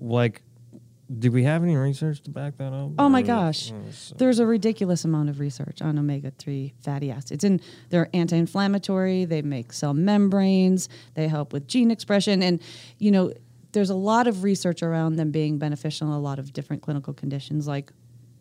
Like, 0.00 0.42
do 1.18 1.30
we 1.30 1.44
have 1.44 1.62
any 1.62 1.76
research 1.76 2.20
to 2.22 2.30
back 2.30 2.58
that 2.58 2.72
up? 2.72 2.90
Oh 2.98 3.08
my 3.08 3.22
gosh. 3.22 3.70
Uh, 3.70 3.74
there's 4.16 4.40
a 4.40 4.46
ridiculous 4.46 5.04
amount 5.04 5.28
of 5.28 5.38
research 5.38 5.80
on 5.80 5.98
omega 5.98 6.32
3 6.38 6.74
fatty 6.80 7.10
acids. 7.10 7.44
And 7.44 7.60
they're 7.90 8.08
anti 8.12 8.36
inflammatory, 8.36 9.24
they 9.24 9.42
make 9.42 9.72
cell 9.72 9.94
membranes, 9.94 10.88
they 11.14 11.28
help 11.28 11.52
with 11.52 11.68
gene 11.68 11.90
expression. 11.90 12.42
And, 12.42 12.60
you 12.98 13.10
know, 13.10 13.32
there's 13.72 13.90
a 13.90 13.94
lot 13.94 14.26
of 14.26 14.42
research 14.42 14.82
around 14.82 15.16
them 15.16 15.30
being 15.30 15.58
beneficial 15.58 16.08
in 16.08 16.14
a 16.14 16.20
lot 16.20 16.38
of 16.38 16.52
different 16.52 16.82
clinical 16.82 17.12
conditions 17.12 17.68
like 17.68 17.92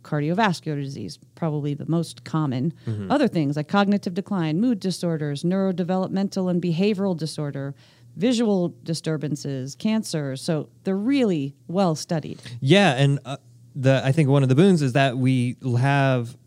cardiovascular 0.06 0.82
disease, 0.82 1.20
probably 1.34 1.74
the 1.74 1.86
most 1.88 2.24
common. 2.24 2.74
Mm-hmm. 2.88 3.12
Other 3.12 3.28
things 3.28 3.58
like 3.58 3.68
cognitive 3.68 4.14
decline, 4.14 4.62
mood 4.62 4.80
disorders, 4.80 5.44
neurodevelopmental 5.44 6.50
and 6.50 6.62
behavioral 6.62 7.18
disorder, 7.18 7.76
visual 8.16 8.76
disturbances, 8.84 9.76
cancer. 9.76 10.36
So 10.36 10.70
they're 10.84 10.98
really 10.98 11.56
well 11.68 11.96
studied. 11.96 12.42
Yeah, 12.60 12.94
and 12.94 13.20
uh, 13.26 13.38
the 13.76 14.02
I 14.04 14.12
think 14.12 14.30
one 14.30 14.44
of 14.44 14.50
the 14.50 14.56
boons 14.56 14.82
is 14.82 14.94
that 14.94 15.18
we 15.18 15.58
have 15.78 16.38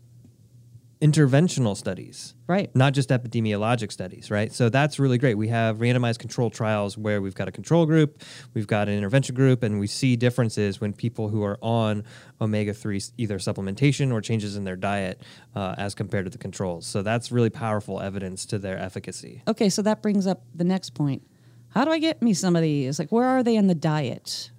interventional 1.01 1.77
studies, 1.77 2.35
Right. 2.49 2.75
Not 2.75 2.95
just 2.95 3.09
epidemiologic 3.09 3.91
studies, 3.91 4.31
right? 4.31 4.51
So 4.51 4.69
that's 4.69 4.97
really 4.97 5.19
great. 5.19 5.35
We 5.35 5.49
have 5.49 5.77
randomized 5.77 6.17
control 6.17 6.49
trials 6.49 6.97
where 6.97 7.21
we've 7.21 7.35
got 7.35 7.47
a 7.47 7.51
control 7.51 7.85
group, 7.85 8.23
we've 8.55 8.65
got 8.65 8.89
an 8.89 8.97
intervention 8.97 9.35
group, 9.35 9.61
and 9.61 9.79
we 9.79 9.85
see 9.85 10.15
differences 10.15 10.81
when 10.81 10.91
people 10.91 11.29
who 11.29 11.43
are 11.43 11.59
on 11.61 12.03
omega 12.41 12.73
3 12.73 12.99
either 13.17 13.37
supplementation 13.37 14.11
or 14.11 14.19
changes 14.19 14.55
in 14.55 14.63
their 14.63 14.75
diet 14.75 15.21
uh, 15.55 15.75
as 15.77 15.93
compared 15.93 16.25
to 16.25 16.31
the 16.31 16.39
controls. 16.39 16.87
So 16.87 17.03
that's 17.03 17.31
really 17.31 17.51
powerful 17.51 18.01
evidence 18.01 18.47
to 18.47 18.57
their 18.57 18.79
efficacy. 18.79 19.43
Okay, 19.47 19.69
so 19.69 19.83
that 19.83 20.01
brings 20.01 20.25
up 20.25 20.41
the 20.55 20.63
next 20.63 20.95
point. 20.95 21.21
How 21.69 21.85
do 21.85 21.91
I 21.91 21.99
get 21.99 22.21
me 22.21 22.33
some 22.33 22.55
of 22.55 22.61
these? 22.61 22.99
Like, 22.99 23.11
where 23.11 23.25
are 23.27 23.43
they 23.43 23.55
in 23.55 23.67
the 23.67 23.75
diet? 23.75 24.51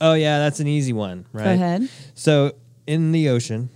Oh, 0.00 0.14
yeah, 0.14 0.38
that's 0.38 0.60
an 0.60 0.66
easy 0.66 0.92
one, 0.92 1.26
right? 1.32 1.44
Go 1.44 1.50
ahead. 1.52 1.88
So 2.14 2.52
in 2.86 3.12
the 3.12 3.28
ocean, 3.30 3.70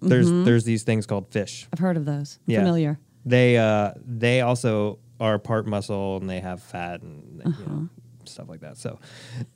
there's 0.00 0.28
Mm-hmm. 0.30 0.44
there's 0.44 0.64
these 0.64 0.82
things 0.82 1.06
called 1.06 1.28
fish. 1.30 1.68
I've 1.72 1.78
heard 1.78 1.96
of 1.96 2.04
those. 2.04 2.38
Yeah. 2.46 2.58
Familiar. 2.60 2.98
They 3.24 3.56
uh 3.56 3.92
they 4.04 4.40
also 4.40 4.98
are 5.20 5.38
part 5.38 5.66
muscle 5.66 6.16
and 6.16 6.28
they 6.28 6.40
have 6.40 6.60
fat 6.62 7.02
and 7.02 7.40
Uh-huh. 7.44 7.62
know, 7.64 7.88
stuff 8.24 8.48
like 8.48 8.60
that. 8.60 8.76
So 8.78 8.98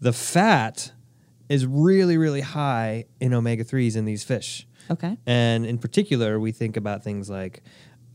the 0.01 0.13
fat 0.13 0.93
is 1.49 1.67
really 1.67 2.17
really 2.17 2.43
high 2.43 3.05
in 3.21 3.35
omega 3.35 3.65
3s 3.65 3.97
in 3.97 4.05
these 4.05 4.23
fish. 4.25 4.67
Okay. 4.91 5.17
And 5.27 5.67
in 5.67 5.79
particular, 5.79 6.39
we 6.39 6.53
think 6.53 6.77
about 6.77 7.03
things 7.03 7.29
like 7.29 7.63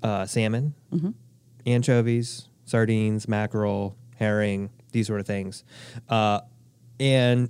uh, 0.02 0.26
salmon, 0.26 0.74
Mm-hmm. 0.94 1.10
anchovies, 1.66 2.48
sardines, 2.66 3.28
mackerel, 3.28 3.98
herring, 4.22 4.70
these 4.92 5.08
sort 5.08 5.20
of 5.20 5.26
things. 5.26 5.64
Uh, 6.08 6.42
and 7.00 7.50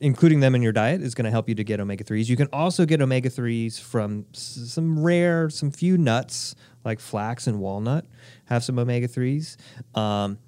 including 0.00 0.40
them 0.40 0.54
in 0.54 0.60
your 0.62 0.72
diet 0.72 1.00
is 1.00 1.14
going 1.14 1.24
to 1.24 1.30
help 1.30 1.48
you 1.48 1.54
to 1.54 1.64
get 1.64 1.80
omega 1.80 2.02
3s. 2.04 2.28
You 2.28 2.36
can 2.36 2.48
also 2.52 2.84
get 2.84 3.00
omega 3.00 3.30
3s 3.30 3.80
from 3.80 4.26
s- 4.34 4.60
some 4.66 4.98
rare, 5.02 5.48
some 5.48 5.70
few 5.70 5.96
nuts 5.96 6.54
like 6.84 7.00
flax 7.00 7.46
and 7.46 7.60
walnut 7.60 8.04
have 8.46 8.64
some 8.64 8.78
omega 8.78 9.06
3s. 9.08 9.56
Um, 9.94 10.38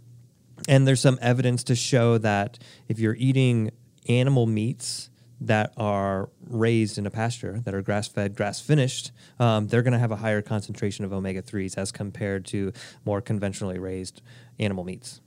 and 0.68 0.86
there's 0.86 1.00
some 1.00 1.18
evidence 1.22 1.64
to 1.64 1.74
show 1.76 2.18
that 2.18 2.58
if 2.88 2.98
you're 2.98 3.16
eating 3.16 3.70
animal 4.08 4.46
meats 4.46 5.09
that 5.40 5.72
are 5.76 6.28
raised 6.46 6.98
in 6.98 7.06
a 7.06 7.10
pasture, 7.10 7.60
that 7.64 7.74
are 7.74 7.82
grass 7.82 8.08
fed, 8.08 8.36
grass 8.36 8.60
finished, 8.60 9.10
um, 9.38 9.68
they're 9.68 9.82
going 9.82 9.92
to 9.92 9.98
have 9.98 10.12
a 10.12 10.16
higher 10.16 10.42
concentration 10.42 11.04
of 11.04 11.12
omega 11.12 11.40
3s 11.40 11.78
as 11.78 11.90
compared 11.90 12.44
to 12.46 12.72
more 13.04 13.20
conventionally 13.20 13.78
raised 13.78 14.20
animal 14.58 14.84
meats. 14.84 15.20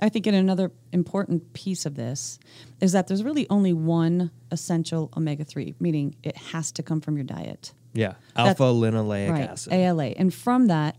I 0.00 0.08
think 0.08 0.28
in 0.28 0.34
another 0.34 0.70
important 0.92 1.52
piece 1.54 1.84
of 1.84 1.96
this 1.96 2.38
is 2.80 2.92
that 2.92 3.08
there's 3.08 3.24
really 3.24 3.48
only 3.50 3.72
one 3.72 4.30
essential 4.52 5.10
omega 5.16 5.44
3, 5.44 5.74
meaning 5.80 6.14
it 6.22 6.36
has 6.36 6.70
to 6.72 6.82
come 6.82 7.00
from 7.00 7.16
your 7.16 7.24
diet. 7.24 7.72
Yeah. 7.94 8.14
Alpha 8.36 8.62
linolenic 8.64 9.30
right. 9.30 9.50
acid. 9.50 9.72
ALA. 9.72 10.04
And 10.04 10.32
from 10.32 10.68
that, 10.68 10.96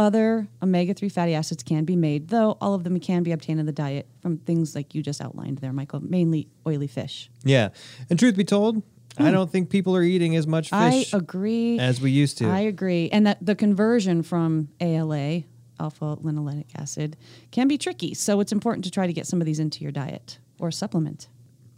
other 0.00 0.48
omega 0.62 0.94
3 0.94 1.10
fatty 1.10 1.34
acids 1.34 1.62
can 1.62 1.84
be 1.84 1.94
made, 1.94 2.28
though 2.28 2.56
all 2.60 2.72
of 2.72 2.84
them 2.84 2.98
can 2.98 3.22
be 3.22 3.32
obtained 3.32 3.60
in 3.60 3.66
the 3.66 3.72
diet 3.72 4.08
from 4.22 4.38
things 4.38 4.74
like 4.74 4.94
you 4.94 5.02
just 5.02 5.20
outlined 5.20 5.58
there, 5.58 5.74
Michael, 5.74 6.00
mainly 6.00 6.48
oily 6.66 6.86
fish. 6.86 7.30
Yeah. 7.44 7.68
And 8.08 8.18
truth 8.18 8.34
be 8.34 8.44
told, 8.44 8.82
I 9.18 9.24
hmm. 9.24 9.32
don't 9.32 9.50
think 9.50 9.68
people 9.68 9.94
are 9.94 10.02
eating 10.02 10.36
as 10.36 10.46
much 10.46 10.72
I 10.72 10.90
fish 10.90 11.12
agree. 11.12 11.78
as 11.78 12.00
we 12.00 12.10
used 12.10 12.38
to. 12.38 12.48
I 12.48 12.60
agree. 12.60 13.10
And 13.12 13.26
that 13.26 13.44
the 13.44 13.54
conversion 13.54 14.22
from 14.22 14.70
ALA, 14.80 15.42
alpha 15.78 16.16
linolenic 16.16 16.68
acid, 16.74 17.18
can 17.50 17.68
be 17.68 17.76
tricky. 17.76 18.14
So 18.14 18.40
it's 18.40 18.52
important 18.52 18.84
to 18.86 18.90
try 18.90 19.06
to 19.06 19.12
get 19.12 19.26
some 19.26 19.42
of 19.42 19.46
these 19.46 19.58
into 19.58 19.82
your 19.82 19.92
diet 19.92 20.38
or 20.58 20.70
supplement. 20.70 21.28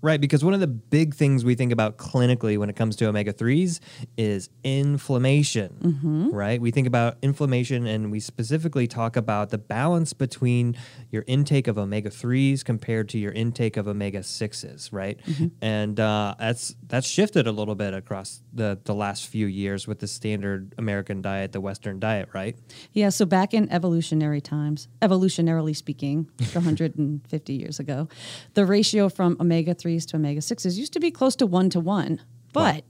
Right, 0.02 0.20
because 0.20 0.44
one 0.44 0.52
of 0.52 0.58
the 0.58 0.66
big 0.66 1.14
things 1.14 1.44
we 1.44 1.54
think 1.54 1.70
about 1.72 1.96
clinically 1.96 2.58
when 2.58 2.68
it 2.68 2.74
comes 2.74 2.96
to 2.96 3.06
omega 3.06 3.32
3s 3.32 3.78
is 4.18 4.50
inflammation, 4.64 5.78
Mm-hmm. 5.82 6.30
right? 6.30 6.60
We 6.60 6.70
think 6.72 6.86
about 6.86 7.18
inflammation 7.22 7.86
and 7.86 8.10
we 8.10 8.18
specifically 8.20 8.86
talk 8.86 9.16
about 9.16 9.50
the 9.50 9.58
balance 9.58 10.12
between 10.12 10.76
your 11.10 11.24
intake 11.26 11.68
of 11.68 11.78
omega 11.78 12.10
3s 12.10 12.64
compared 12.64 13.08
to 13.10 13.18
your 13.18 13.32
intake 13.32 13.76
of 13.76 13.86
omega 13.86 14.20
6s, 14.20 14.88
right? 14.92 15.18
Mm-hmm. 15.24 15.46
And 15.62 16.00
uh, 16.00 16.34
that's 16.38 16.74
that's 16.86 17.06
shifted 17.06 17.46
a 17.46 17.52
little 17.52 17.74
bit 17.74 17.94
across 17.94 18.42
the, 18.52 18.78
the 18.84 18.94
last 18.94 19.26
few 19.28 19.46
years 19.46 19.86
with 19.86 20.00
the 20.00 20.06
standard 20.08 20.74
American 20.78 21.22
diet, 21.22 21.52
the 21.52 21.60
Western 21.60 22.00
diet, 22.00 22.28
right? 22.32 22.56
Yeah, 22.92 23.08
so 23.10 23.24
back 23.24 23.54
in 23.54 23.70
evolutionary 23.70 24.40
times, 24.40 24.88
evolutionarily 25.00 25.76
speaking, 25.76 26.28
150 26.52 27.52
years 27.52 27.78
ago, 27.78 28.08
the 28.54 28.66
ratio 28.66 29.08
from 29.08 29.36
omega 29.40 29.74
3s 29.96 30.06
to 30.06 30.16
omega 30.16 30.40
6s 30.40 30.76
used 30.76 30.92
to 30.92 31.00
be 31.00 31.10
close 31.10 31.36
to 31.36 31.46
1 31.46 31.70
to 31.70 31.80
1. 31.80 32.20
But 32.52 32.84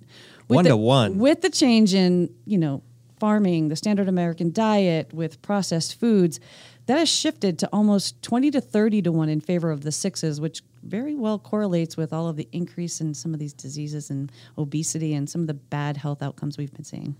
with 0.48 0.56
One 0.56 0.64
the, 0.64 0.70
to 0.70 0.76
one. 0.76 1.18
With 1.18 1.40
the 1.42 1.50
change 1.50 1.94
in, 1.94 2.34
you 2.44 2.58
know, 2.58 2.82
farming, 3.20 3.68
the 3.68 3.76
standard 3.76 4.08
American 4.08 4.52
diet 4.52 5.12
with 5.14 5.40
processed 5.42 5.98
foods, 5.98 6.40
that 6.86 6.98
has 6.98 7.08
shifted 7.08 7.58
to 7.60 7.68
almost 7.72 8.20
20 8.22 8.50
to 8.50 8.60
30 8.60 9.02
to 9.02 9.12
1 9.12 9.28
in 9.28 9.40
favor 9.40 9.70
of 9.70 9.82
the 9.82 9.90
6s, 9.90 10.40
which 10.40 10.62
very 10.82 11.14
well 11.14 11.38
correlates 11.38 11.96
with 11.96 12.12
all 12.12 12.28
of 12.28 12.36
the 12.36 12.48
increase 12.50 13.00
in 13.00 13.14
some 13.14 13.32
of 13.32 13.38
these 13.38 13.52
diseases 13.52 14.10
and 14.10 14.32
obesity 14.58 15.14
and 15.14 15.30
some 15.30 15.42
of 15.42 15.46
the 15.46 15.54
bad 15.54 15.96
health 15.96 16.22
outcomes 16.22 16.58
we've 16.58 16.72
been 16.72 16.84
seeing. 16.84 17.14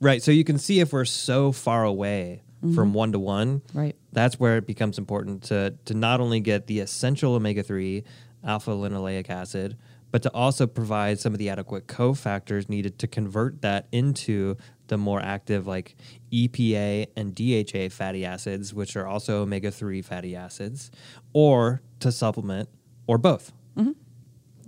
Right. 0.00 0.22
So 0.22 0.30
you 0.30 0.44
can 0.44 0.58
see 0.58 0.78
if 0.78 0.92
we're 0.92 1.04
so 1.04 1.50
far 1.50 1.84
away 1.84 2.42
mm-hmm. 2.64 2.74
from 2.74 2.94
one 2.94 3.12
to 3.12 3.18
one, 3.18 3.62
Right. 3.74 3.96
That's 4.12 4.40
where 4.40 4.56
it 4.56 4.66
becomes 4.66 4.98
important 4.98 5.44
to 5.44 5.74
to 5.84 5.94
not 5.94 6.20
only 6.20 6.40
get 6.40 6.66
the 6.66 6.80
essential 6.80 7.34
omega 7.34 7.62
three, 7.62 8.04
alpha 8.44 8.70
linolenic 8.70 9.28
acid, 9.30 9.76
but 10.10 10.22
to 10.22 10.32
also 10.34 10.66
provide 10.66 11.18
some 11.20 11.32
of 11.32 11.38
the 11.38 11.48
adequate 11.50 11.86
cofactors 11.86 12.68
needed 12.68 12.98
to 12.98 13.06
convert 13.06 13.62
that 13.62 13.86
into 13.92 14.56
the 14.88 14.96
more 14.98 15.20
active 15.20 15.66
like 15.66 15.94
EPA 16.32 17.06
and 17.16 17.34
DHA 17.34 17.90
fatty 17.94 18.24
acids, 18.24 18.74
which 18.74 18.96
are 18.96 19.06
also 19.06 19.42
omega 19.42 19.70
three 19.70 20.02
fatty 20.02 20.34
acids, 20.34 20.90
or 21.32 21.80
to 22.00 22.10
supplement, 22.10 22.68
or 23.06 23.18
both. 23.18 23.52
Mm-hmm. 23.76 23.92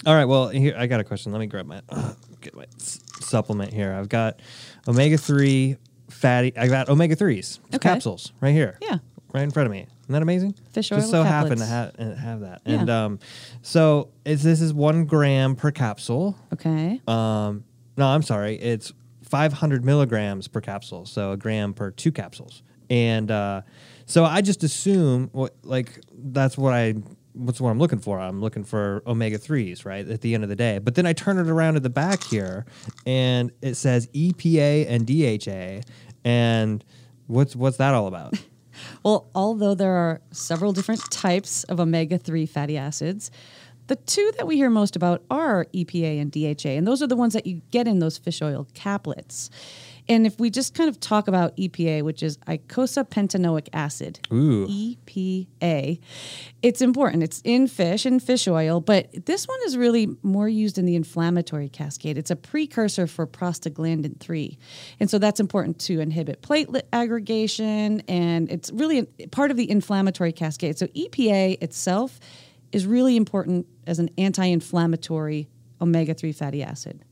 All 0.06 0.14
right. 0.14 0.24
Well, 0.26 0.48
here 0.48 0.74
I 0.76 0.86
got 0.86 1.00
a 1.00 1.04
question. 1.04 1.32
Let 1.32 1.38
me 1.40 1.46
grab 1.46 1.66
my 1.66 1.80
get 2.40 2.54
my 2.54 2.66
s- 2.76 3.00
supplement 3.20 3.72
here. 3.72 3.92
I've 3.92 4.08
got 4.08 4.40
omega 4.86 5.16
three 5.18 5.76
fatty. 6.10 6.56
I 6.56 6.68
got 6.68 6.88
omega 6.88 7.16
threes 7.16 7.58
Okay. 7.74 7.78
capsules 7.78 8.32
right 8.40 8.52
here. 8.52 8.78
Yeah. 8.80 8.98
right 9.32 9.42
in 9.42 9.50
front 9.50 9.66
of 9.66 9.72
me. 9.72 9.86
Isn't 10.02 10.12
that 10.14 10.23
amazing? 10.23 10.54
Fish 10.73 10.88
Just 10.88 11.11
so 11.11 11.23
happen 11.23 11.59
to 11.59 11.64
have 11.64 11.94
have 11.97 12.40
that. 12.40 12.62
Yeah. 12.64 12.80
And 12.80 12.90
um, 12.90 13.18
so 13.62 14.11
is 14.25 14.42
this 14.42 14.61
is 14.61 14.75
one 14.75 15.04
gram 15.04 15.54
per 15.54 15.71
capsule. 15.71 16.37
Okay. 16.52 17.00
Um, 17.06 17.64
no, 17.97 18.06
I'm 18.06 18.23
sorry. 18.23 18.56
It's 18.56 18.92
500 19.23 19.85
milligrams 19.85 20.49
per 20.49 20.61
capsule, 20.61 21.06
so 21.06 21.32
a 21.32 21.37
gram 21.37 21.73
per 21.73 21.90
two 21.90 22.12
capsules. 22.12 22.62
And 22.90 23.30
uh, 23.30 23.62
so 24.04 24.25
I 24.25 24.42
just 24.42 24.62
assume, 24.62 25.30
what, 25.32 25.54
like, 25.62 26.00
that's 26.12 26.59
what 26.59 26.75
I. 26.75 26.94
What's 27.35 27.59
what 27.59 27.71
I'm 27.71 27.78
looking 27.78 27.99
for? 27.99 28.21
I'm 28.21 28.42
looking 28.42 28.62
for 28.62 29.02
omega 29.06 29.38
threes, 29.38 29.87
right? 29.87 30.06
At 30.06 30.21
the 30.21 30.35
end 30.35 30.42
of 30.42 30.50
the 30.50 30.56
day, 30.56 30.78
but 30.78 30.97
then 30.97 31.06
I 31.06 31.14
turn 31.14 31.38
it 31.38 31.49
around 31.49 31.76
at 31.76 31.82
the 31.82 31.88
back 31.88 32.23
here, 32.25 32.66
and 33.06 33.50
it 33.62 33.76
says 33.76 34.06
EPA 34.09 34.85
and 34.87 35.06
DHA, 35.06 35.88
and 36.26 36.85
what's 37.28 37.56
what's 37.56 37.78
that 37.78 37.94
all 37.94 38.06
about? 38.06 38.35
Well, 39.02 39.28
although 39.34 39.74
there 39.74 39.92
are 39.92 40.20
several 40.30 40.72
different 40.72 41.10
types 41.10 41.64
of 41.64 41.80
omega 41.80 42.18
3 42.18 42.46
fatty 42.46 42.76
acids, 42.76 43.30
the 43.88 43.96
two 43.96 44.32
that 44.38 44.46
we 44.46 44.56
hear 44.56 44.70
most 44.70 44.96
about 44.96 45.22
are 45.30 45.66
EPA 45.74 46.20
and 46.20 46.30
DHA, 46.30 46.70
and 46.70 46.86
those 46.86 47.02
are 47.02 47.06
the 47.06 47.16
ones 47.16 47.32
that 47.32 47.46
you 47.46 47.62
get 47.70 47.88
in 47.88 47.98
those 47.98 48.16
fish 48.16 48.40
oil 48.40 48.66
caplets. 48.74 49.50
And 50.09 50.26
if 50.26 50.38
we 50.38 50.50
just 50.50 50.75
kind 50.75 50.88
of 50.88 50.99
talk 50.99 51.28
about 51.28 51.56
EPA, 51.56 52.02
which 52.02 52.23
is 52.23 52.38
eicosapentaenoic 52.38 53.68
acid, 53.73 54.21
Ooh. 54.32 54.66
EPA, 54.66 56.00
it's 56.62 56.82
important. 56.82 57.23
It's 57.23 57.40
in 57.44 57.68
fish 57.68 58.04
and 58.04 58.23
fish 58.23 58.49
oil, 58.49 58.80
but 58.80 59.26
this 59.26 59.47
one 59.47 59.59
is 59.66 59.76
really 59.76 60.09
more 60.23 60.49
used 60.49 60.76
in 60.76 60.87
the 60.87 60.97
inflammatory 60.97 61.68
cascade. 61.68 62.18
It's 62.18 62.30
a 62.30 62.37
precursor 62.37 63.06
for 63.06 63.26
prostaglandin 63.26 64.18
3. 64.18 64.59
And 64.99 65.09
so 65.09 65.18
that's 65.18 65.40
important 65.40 65.78
to 65.80 66.00
inhibit 66.00 66.42
platelet 66.42 66.82
aggregation, 66.92 68.00
and 68.09 68.50
it's 68.50 68.71
really 68.73 69.04
part 69.30 69.50
of 69.50 69.56
the 69.56 69.71
inflammatory 69.71 70.32
cascade. 70.32 70.78
So 70.78 70.87
EPA 70.88 71.62
itself 71.62 72.18
is 72.73 72.87
really 72.87 73.16
important 73.16 73.66
as 73.87 73.99
an 73.99 74.11
anti 74.18 74.47
inflammatory 74.47 75.49
omega 75.80 76.14
3 76.14 76.32
fatty 76.32 76.62
acid. 76.62 77.04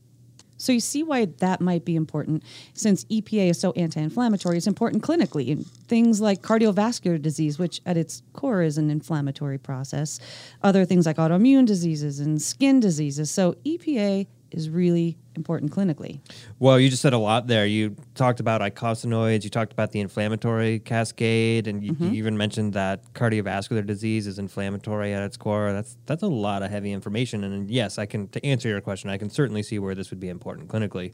So 0.61 0.71
you 0.71 0.79
see 0.79 1.01
why 1.03 1.25
that 1.39 1.59
might 1.59 1.85
be 1.85 1.95
important 1.95 2.43
since 2.73 3.03
EPA 3.05 3.49
is 3.49 3.59
so 3.59 3.71
anti-inflammatory. 3.71 4.57
It's 4.57 4.67
important 4.67 5.03
clinically 5.03 5.47
in 5.47 5.63
things 5.63 6.21
like 6.21 6.41
cardiovascular 6.41 7.21
disease, 7.21 7.57
which 7.57 7.81
at 7.85 7.97
its 7.97 8.21
core 8.33 8.61
is 8.61 8.77
an 8.77 8.89
inflammatory 8.89 9.57
process. 9.57 10.19
Other 10.61 10.85
things 10.85 11.05
like 11.05 11.17
autoimmune 11.17 11.65
diseases 11.65 12.19
and 12.19 12.41
skin 12.41 12.79
diseases. 12.79 13.31
So 13.31 13.53
EPA 13.65 14.27
is 14.51 14.69
really 14.69 15.17
important 15.35 15.71
clinically. 15.71 16.19
Well, 16.59 16.79
you 16.79 16.89
just 16.89 17.01
said 17.01 17.13
a 17.13 17.17
lot 17.17 17.47
there. 17.47 17.65
You 17.65 17.95
talked 18.15 18.39
about 18.39 18.61
eicosanoids, 18.61 19.43
you 19.43 19.49
talked 19.49 19.71
about 19.73 19.91
the 19.91 19.99
inflammatory 19.99 20.79
cascade, 20.79 21.67
and 21.67 21.83
you, 21.83 21.95
you 21.99 22.11
even 22.11 22.37
mentioned 22.37 22.73
that 22.73 23.13
cardiovascular 23.13 23.85
disease 23.85 24.27
is 24.27 24.39
inflammatory 24.39 25.13
at 25.13 25.23
its 25.23 25.37
core. 25.37 25.71
That's 25.71 25.97
that's 26.05 26.23
a 26.23 26.27
lot 26.27 26.63
of 26.63 26.71
heavy 26.71 26.91
information. 26.91 27.43
And 27.43 27.69
yes, 27.69 27.97
I 27.97 28.05
can 28.05 28.27
to 28.29 28.45
answer 28.45 28.69
your 28.69 28.81
question, 28.81 29.09
I 29.09 29.17
can 29.17 29.29
certainly 29.29 29.63
see 29.63 29.79
where 29.79 29.95
this 29.95 30.09
would 30.09 30.19
be 30.19 30.29
important 30.29 30.67
clinically. 30.67 31.13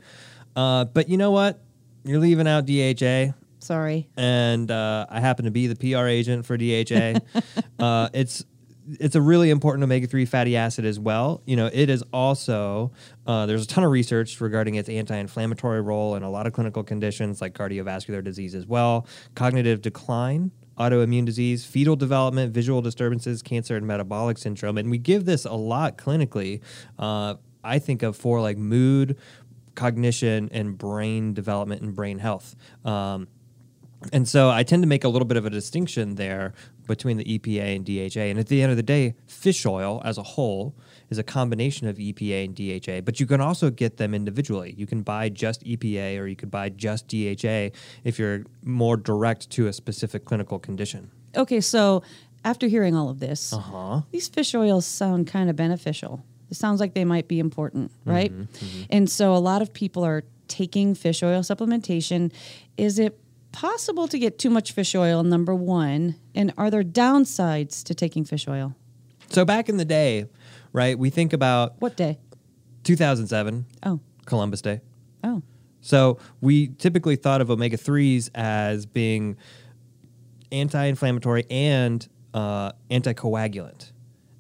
Uh, 0.56 0.86
but 0.86 1.10
you 1.10 1.18
know 1.18 1.32
what? 1.32 1.62
You're 2.04 2.20
leaving 2.20 2.48
out 2.48 2.66
DHA. 2.66 3.34
Sorry. 3.60 4.08
and 4.16 4.70
uh, 4.70 5.08
I 5.10 5.20
happen 5.20 5.46
to 5.46 5.52
be 5.52 5.68
the 5.68 5.76
PR 5.76 6.06
agent 6.06 6.46
for 6.46 6.58
DHA. 6.58 7.20
uh, 7.84 8.10
it's 8.14 8.46
it's 9.00 9.16
a 9.16 9.22
really 9.22 9.50
important 9.50 9.84
omega 9.84 10.08
three 10.08 10.26
fatty 10.26 10.56
acid 10.56 10.86
as 10.86 11.00
well. 11.00 11.42
You 11.46 11.56
know, 11.56 11.70
it 11.72 11.90
is 11.90 12.04
also 12.14 12.92
uh, 13.26 13.46
there's 13.46 13.64
a 13.64 13.68
ton 13.68 13.84
of 13.84 13.92
research 13.92 14.40
regarding 14.40 14.76
its 14.76 14.90
anti-inflammatory 14.90 15.82
role 15.82 16.16
in 16.16 16.24
a 16.24 16.30
lot 16.30 16.48
of 16.48 16.54
clinical 16.54 16.84
conditions 16.84 17.42
like 17.42 17.54
cardiovascular 17.54 18.24
disease 18.24 18.56
as 18.56 18.66
well, 18.66 19.08
cognitive 19.36 19.82
decline. 19.82 20.52
Autoimmune 20.78 21.26
disease, 21.26 21.66
fetal 21.66 21.96
development, 21.96 22.54
visual 22.54 22.84
disturbances, 22.84 23.42
cancer, 23.42 23.76
and 23.76 23.88
metabolic 23.88 24.38
syndrome. 24.38 24.78
And 24.78 24.92
we 24.92 25.00
give 25.00 25.26
this 25.26 25.44
a 25.44 25.54
lot 25.54 25.98
clinically. 25.98 26.62
Uh, 27.00 27.34
I 27.64 27.80
think 27.80 28.04
of 28.04 28.16
for 28.16 28.42
like 28.42 28.60
mood, 28.60 29.18
cognition, 29.74 30.50
and 30.52 30.78
brain 30.78 31.34
development 31.34 31.82
and 31.82 31.96
brain 31.96 32.20
health. 32.20 32.56
Um, 32.86 33.28
and 34.14 34.28
so 34.28 34.52
I 34.52 34.62
tend 34.62 34.84
to 34.84 34.88
make 34.88 35.04
a 35.04 35.10
little 35.10 35.26
bit 35.26 35.38
of 35.38 35.48
a 35.48 35.50
distinction 35.50 36.14
there 36.14 36.54
between 36.88 37.18
the 37.18 37.26
EPA 37.26 37.76
and 37.76 37.86
DHA. 37.86 38.22
And 38.22 38.40
at 38.40 38.48
the 38.48 38.62
end 38.62 38.72
of 38.72 38.78
the 38.78 38.84
day, 38.84 39.16
fish 39.28 39.66
oil 39.66 40.02
as 40.06 40.18
a 40.18 40.24
whole 40.24 40.74
is 41.10 41.18
a 41.18 41.24
combination 41.24 41.88
of 41.88 41.98
EPA 41.98 42.46
and 42.46 42.56
DHA, 42.56 43.02
but 43.02 43.20
you 43.20 43.26
can 43.26 43.40
also 43.42 43.70
get 43.70 43.98
them 43.98 44.14
individually. 44.14 44.74
You 44.78 44.86
can 44.88 45.02
buy 45.04 45.30
just 45.30 45.64
EPA 45.64 46.20
or 46.20 46.28
you 46.28 46.36
could 46.36 46.52
buy 46.52 46.70
just 46.70 47.08
DHA 47.08 47.72
if 48.04 48.18
you're 48.20 48.44
more 48.64 48.98
direct 48.98 49.50
to 49.52 49.68
a 49.68 49.74
specific 49.74 50.26
clinical 50.26 50.60
condition. 50.60 51.12
Okay, 51.36 51.62
so 51.62 52.04
after 52.44 52.68
hearing 52.68 52.96
all 52.96 53.10
of 53.10 53.20
this, 53.20 53.54
Uh-huh. 53.54 54.02
these 54.12 54.28
fish 54.28 54.54
oils 54.56 54.86
sound 54.86 55.28
kind 55.28 55.50
of 55.50 55.56
beneficial. 55.56 56.24
It 56.50 56.56
sounds 56.56 56.80
like 56.80 56.94
they 56.94 57.06
might 57.06 57.28
be 57.28 57.40
important, 57.40 57.92
Mm-hmm, 58.06 58.10
right? 58.10 58.32
And 58.90 59.10
so 59.10 59.36
a 59.36 59.40
lot 59.40 59.62
of 59.62 59.74
people 59.74 60.04
are 60.06 60.24
taking 60.48 60.96
fish 60.96 61.22
oil 61.24 61.42
supplementation. 61.42 62.32
Is 62.78 63.00
it 63.00 63.20
possible 63.52 64.08
to 64.08 64.20
get 64.20 64.38
too 64.40 64.50
much 64.50 64.72
fish 64.72 64.94
oil, 64.96 65.24
number 65.24 65.54
one? 65.56 66.16
And 66.36 66.54
are 66.58 66.70
there 66.70 66.84
downsides 66.84 67.84
to 67.86 67.94
taking 67.96 68.24
fish 68.24 68.48
oil? 68.48 68.76
So 69.30 69.44
back 69.46 69.68
in 69.70 69.78
the 69.78 69.86
day, 69.86 70.26
right, 70.74 70.98
we 70.98 71.10
think 71.10 71.34
about 71.34 71.76
What 71.82 71.98
day? 71.98 72.20
2007, 72.84 73.66
Oh, 73.84 74.00
Columbus 74.26 74.62
Day. 74.62 74.80
oh, 75.24 75.42
So 75.82 76.18
we 76.42 76.68
typically 76.68 77.16
thought 77.18 77.42
of 77.42 77.52
omega 77.52 77.76
threes 77.78 78.30
as 78.34 78.86
being 78.86 79.36
anti-inflammatory 80.52 81.46
and 81.50 82.08
uh, 82.34 82.72
anticoagulant, 82.90 83.92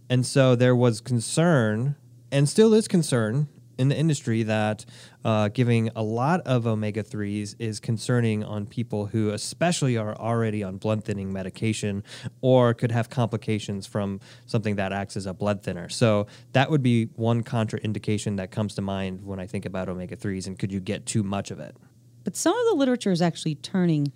and 0.09 0.25
so 0.25 0.55
there 0.55 0.75
was 0.75 1.01
concern, 1.01 1.95
and 2.31 2.47
still 2.47 2.73
is 2.73 2.87
concern, 2.87 3.47
in 3.77 3.89
the 3.89 3.97
industry 3.97 4.41
that 4.43 4.85
uh, 5.27 5.49
giving 5.49 5.89
a 5.93 6.01
lot 6.01 6.39
of 6.47 6.65
omega 6.65 7.03
3s 7.03 7.53
is 7.59 7.81
concerning 7.81 8.45
on 8.45 8.65
people 8.65 9.07
who, 9.07 9.31
especially, 9.31 9.97
are 9.97 10.15
already 10.15 10.63
on 10.63 10.77
blood 10.77 11.03
thinning 11.03 11.33
medication 11.33 12.01
or 12.39 12.73
could 12.73 12.93
have 12.93 13.09
complications 13.09 13.85
from 13.85 14.21
something 14.45 14.77
that 14.77 14.93
acts 14.93 15.17
as 15.17 15.25
a 15.25 15.33
blood 15.33 15.61
thinner. 15.61 15.89
So, 15.89 16.27
that 16.53 16.71
would 16.71 16.81
be 16.81 17.09
one 17.15 17.43
contraindication 17.43 18.37
that 18.37 18.51
comes 18.51 18.73
to 18.75 18.81
mind 18.81 19.25
when 19.25 19.37
I 19.37 19.47
think 19.47 19.65
about 19.65 19.89
omega 19.89 20.15
3s. 20.15 20.47
And 20.47 20.57
could 20.57 20.71
you 20.71 20.79
get 20.79 21.05
too 21.05 21.23
much 21.23 21.51
of 21.51 21.59
it? 21.59 21.75
But 22.23 22.37
some 22.37 22.57
of 22.57 22.65
the 22.69 22.75
literature 22.75 23.11
is 23.11 23.21
actually 23.21 23.55
turning 23.55 24.13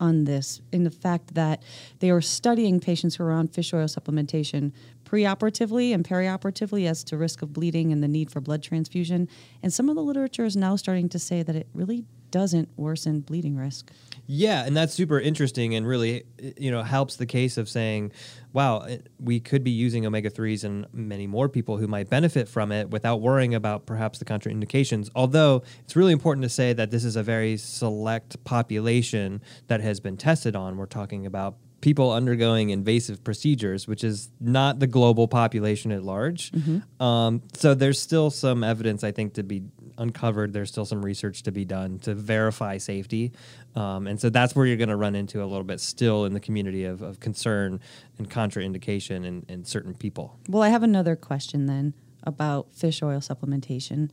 on 0.00 0.24
this 0.24 0.62
in 0.72 0.84
the 0.84 0.90
fact 0.90 1.34
that 1.34 1.62
they 2.00 2.10
are 2.10 2.22
studying 2.22 2.80
patients 2.80 3.16
who 3.16 3.24
are 3.24 3.32
on 3.32 3.48
fish 3.48 3.72
oil 3.74 3.86
supplementation 3.86 4.72
preoperatively 5.04 5.94
and 5.94 6.04
perioperatively 6.04 6.88
as 6.88 7.04
to 7.04 7.16
risk 7.16 7.42
of 7.42 7.52
bleeding 7.52 7.92
and 7.92 8.02
the 8.02 8.08
need 8.08 8.30
for 8.30 8.40
blood 8.40 8.62
transfusion. 8.62 9.28
And 9.62 9.72
some 9.72 9.88
of 9.88 9.96
the 9.96 10.02
literature 10.02 10.44
is 10.44 10.56
now 10.56 10.76
starting 10.76 11.08
to 11.10 11.18
say 11.18 11.42
that 11.42 11.54
it 11.54 11.68
really 11.74 12.04
doesn't 12.34 12.68
worsen 12.76 13.20
bleeding 13.20 13.56
risk. 13.56 13.92
Yeah, 14.26 14.64
and 14.64 14.76
that's 14.76 14.92
super 14.92 15.20
interesting 15.20 15.76
and 15.76 15.86
really 15.86 16.24
you 16.58 16.68
know 16.72 16.82
helps 16.82 17.14
the 17.14 17.26
case 17.26 17.56
of 17.56 17.68
saying, 17.68 18.10
wow, 18.52 18.84
we 19.20 19.38
could 19.38 19.62
be 19.62 19.70
using 19.70 20.04
omega 20.04 20.30
3s 20.30 20.64
and 20.64 20.86
many 20.92 21.28
more 21.28 21.48
people 21.48 21.76
who 21.76 21.86
might 21.86 22.10
benefit 22.10 22.48
from 22.48 22.72
it 22.72 22.90
without 22.90 23.20
worrying 23.20 23.54
about 23.54 23.86
perhaps 23.86 24.18
the 24.18 24.24
contraindications. 24.24 25.10
Although 25.14 25.62
it's 25.84 25.94
really 25.94 26.12
important 26.12 26.42
to 26.42 26.48
say 26.48 26.72
that 26.72 26.90
this 26.90 27.04
is 27.04 27.14
a 27.14 27.22
very 27.22 27.56
select 27.56 28.42
population 28.42 29.40
that 29.68 29.80
has 29.80 30.00
been 30.00 30.16
tested 30.16 30.56
on. 30.56 30.76
We're 30.76 30.86
talking 30.86 31.26
about 31.26 31.54
people 31.84 32.10
undergoing 32.10 32.70
invasive 32.70 33.22
procedures, 33.22 33.86
which 33.86 34.02
is 34.02 34.30
not 34.40 34.78
the 34.78 34.86
global 34.86 35.28
population 35.28 35.92
at 35.92 36.02
large. 36.02 36.50
Mm-hmm. 36.50 37.02
Um, 37.02 37.42
so 37.52 37.74
there's 37.74 38.00
still 38.00 38.30
some 38.30 38.64
evidence, 38.64 39.04
I 39.04 39.12
think, 39.12 39.34
to 39.34 39.42
be 39.42 39.64
uncovered. 39.98 40.54
There's 40.54 40.70
still 40.70 40.86
some 40.86 41.04
research 41.04 41.42
to 41.42 41.52
be 41.52 41.66
done 41.66 41.98
to 42.00 42.14
verify 42.14 42.78
safety. 42.78 43.32
Um, 43.76 44.06
and 44.06 44.18
so 44.18 44.30
that's 44.30 44.56
where 44.56 44.64
you're 44.64 44.78
going 44.78 44.88
to 44.88 44.96
run 44.96 45.14
into 45.14 45.42
a 45.42 45.44
little 45.44 45.62
bit 45.62 45.78
still 45.78 46.24
in 46.24 46.32
the 46.32 46.40
community 46.40 46.86
of, 46.86 47.02
of 47.02 47.20
concern 47.20 47.80
and 48.16 48.30
contraindication 48.30 49.26
in, 49.26 49.44
in 49.50 49.66
certain 49.66 49.92
people. 49.92 50.38
Well, 50.48 50.62
I 50.62 50.70
have 50.70 50.82
another 50.82 51.16
question 51.16 51.66
then 51.66 51.92
about 52.22 52.74
fish 52.74 53.02
oil 53.02 53.20
supplementation 53.20 54.10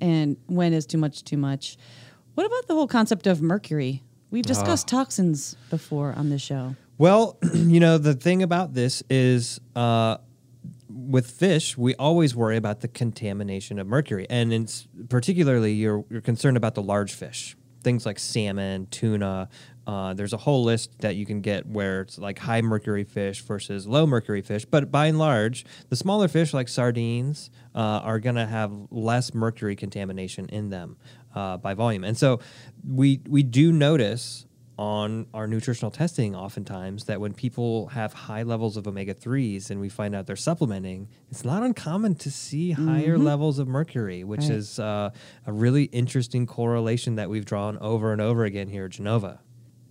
and 0.00 0.36
when 0.46 0.72
is 0.72 0.86
too 0.86 0.98
much 0.98 1.22
too 1.22 1.36
much. 1.36 1.76
What 2.34 2.46
about 2.46 2.66
the 2.66 2.74
whole 2.74 2.88
concept 2.88 3.28
of 3.28 3.40
mercury? 3.40 4.02
We've 4.32 4.44
discussed 4.44 4.92
oh. 4.92 4.96
toxins 4.96 5.54
before 5.70 6.14
on 6.16 6.30
this 6.30 6.42
show. 6.42 6.74
Well, 7.02 7.36
you 7.54 7.80
know, 7.80 7.98
the 7.98 8.14
thing 8.14 8.44
about 8.44 8.74
this 8.74 9.02
is 9.10 9.60
uh, 9.74 10.18
with 10.88 11.28
fish, 11.28 11.76
we 11.76 11.96
always 11.96 12.36
worry 12.36 12.56
about 12.56 12.80
the 12.80 12.86
contamination 12.86 13.80
of 13.80 13.88
mercury. 13.88 14.24
And 14.30 14.72
particularly, 15.08 15.72
you're, 15.72 16.04
you're 16.10 16.20
concerned 16.20 16.56
about 16.56 16.76
the 16.76 16.82
large 16.82 17.12
fish, 17.12 17.56
things 17.82 18.06
like 18.06 18.20
salmon, 18.20 18.86
tuna. 18.92 19.48
Uh, 19.84 20.14
there's 20.14 20.32
a 20.32 20.36
whole 20.36 20.62
list 20.62 20.96
that 21.00 21.16
you 21.16 21.26
can 21.26 21.40
get 21.40 21.66
where 21.66 22.02
it's 22.02 22.18
like 22.18 22.38
high 22.38 22.62
mercury 22.62 23.02
fish 23.02 23.40
versus 23.42 23.84
low 23.84 24.06
mercury 24.06 24.40
fish. 24.40 24.64
But 24.64 24.92
by 24.92 25.06
and 25.06 25.18
large, 25.18 25.64
the 25.88 25.96
smaller 25.96 26.28
fish 26.28 26.54
like 26.54 26.68
sardines 26.68 27.50
uh, 27.74 27.80
are 27.80 28.20
going 28.20 28.36
to 28.36 28.46
have 28.46 28.72
less 28.92 29.34
mercury 29.34 29.74
contamination 29.74 30.48
in 30.50 30.70
them 30.70 30.96
uh, 31.34 31.56
by 31.56 31.74
volume. 31.74 32.04
And 32.04 32.16
so 32.16 32.38
we 32.88 33.22
we 33.28 33.42
do 33.42 33.72
notice 33.72 34.46
on 34.82 35.26
our 35.32 35.46
nutritional 35.46 35.92
testing 35.92 36.34
oftentimes 36.34 37.04
that 37.04 37.20
when 37.20 37.32
people 37.32 37.86
have 37.86 38.12
high 38.12 38.42
levels 38.42 38.76
of 38.76 38.88
omega 38.88 39.14
3s 39.14 39.70
and 39.70 39.80
we 39.80 39.88
find 39.88 40.12
out 40.12 40.26
they're 40.26 40.34
supplementing, 40.34 41.06
it's 41.30 41.44
not 41.44 41.62
uncommon 41.62 42.16
to 42.16 42.32
see 42.32 42.72
mm-hmm. 42.72 42.88
higher 42.88 43.16
levels 43.16 43.60
of 43.60 43.68
mercury, 43.68 44.24
which 44.24 44.40
right. 44.40 44.50
is 44.50 44.80
uh, 44.80 45.10
a 45.46 45.52
really 45.52 45.84
interesting 45.84 46.46
correlation 46.46 47.14
that 47.14 47.30
we've 47.30 47.44
drawn 47.44 47.78
over 47.78 48.10
and 48.12 48.20
over 48.20 48.44
again 48.44 48.66
here 48.66 48.86
at 48.86 48.90
Genova. 48.90 49.38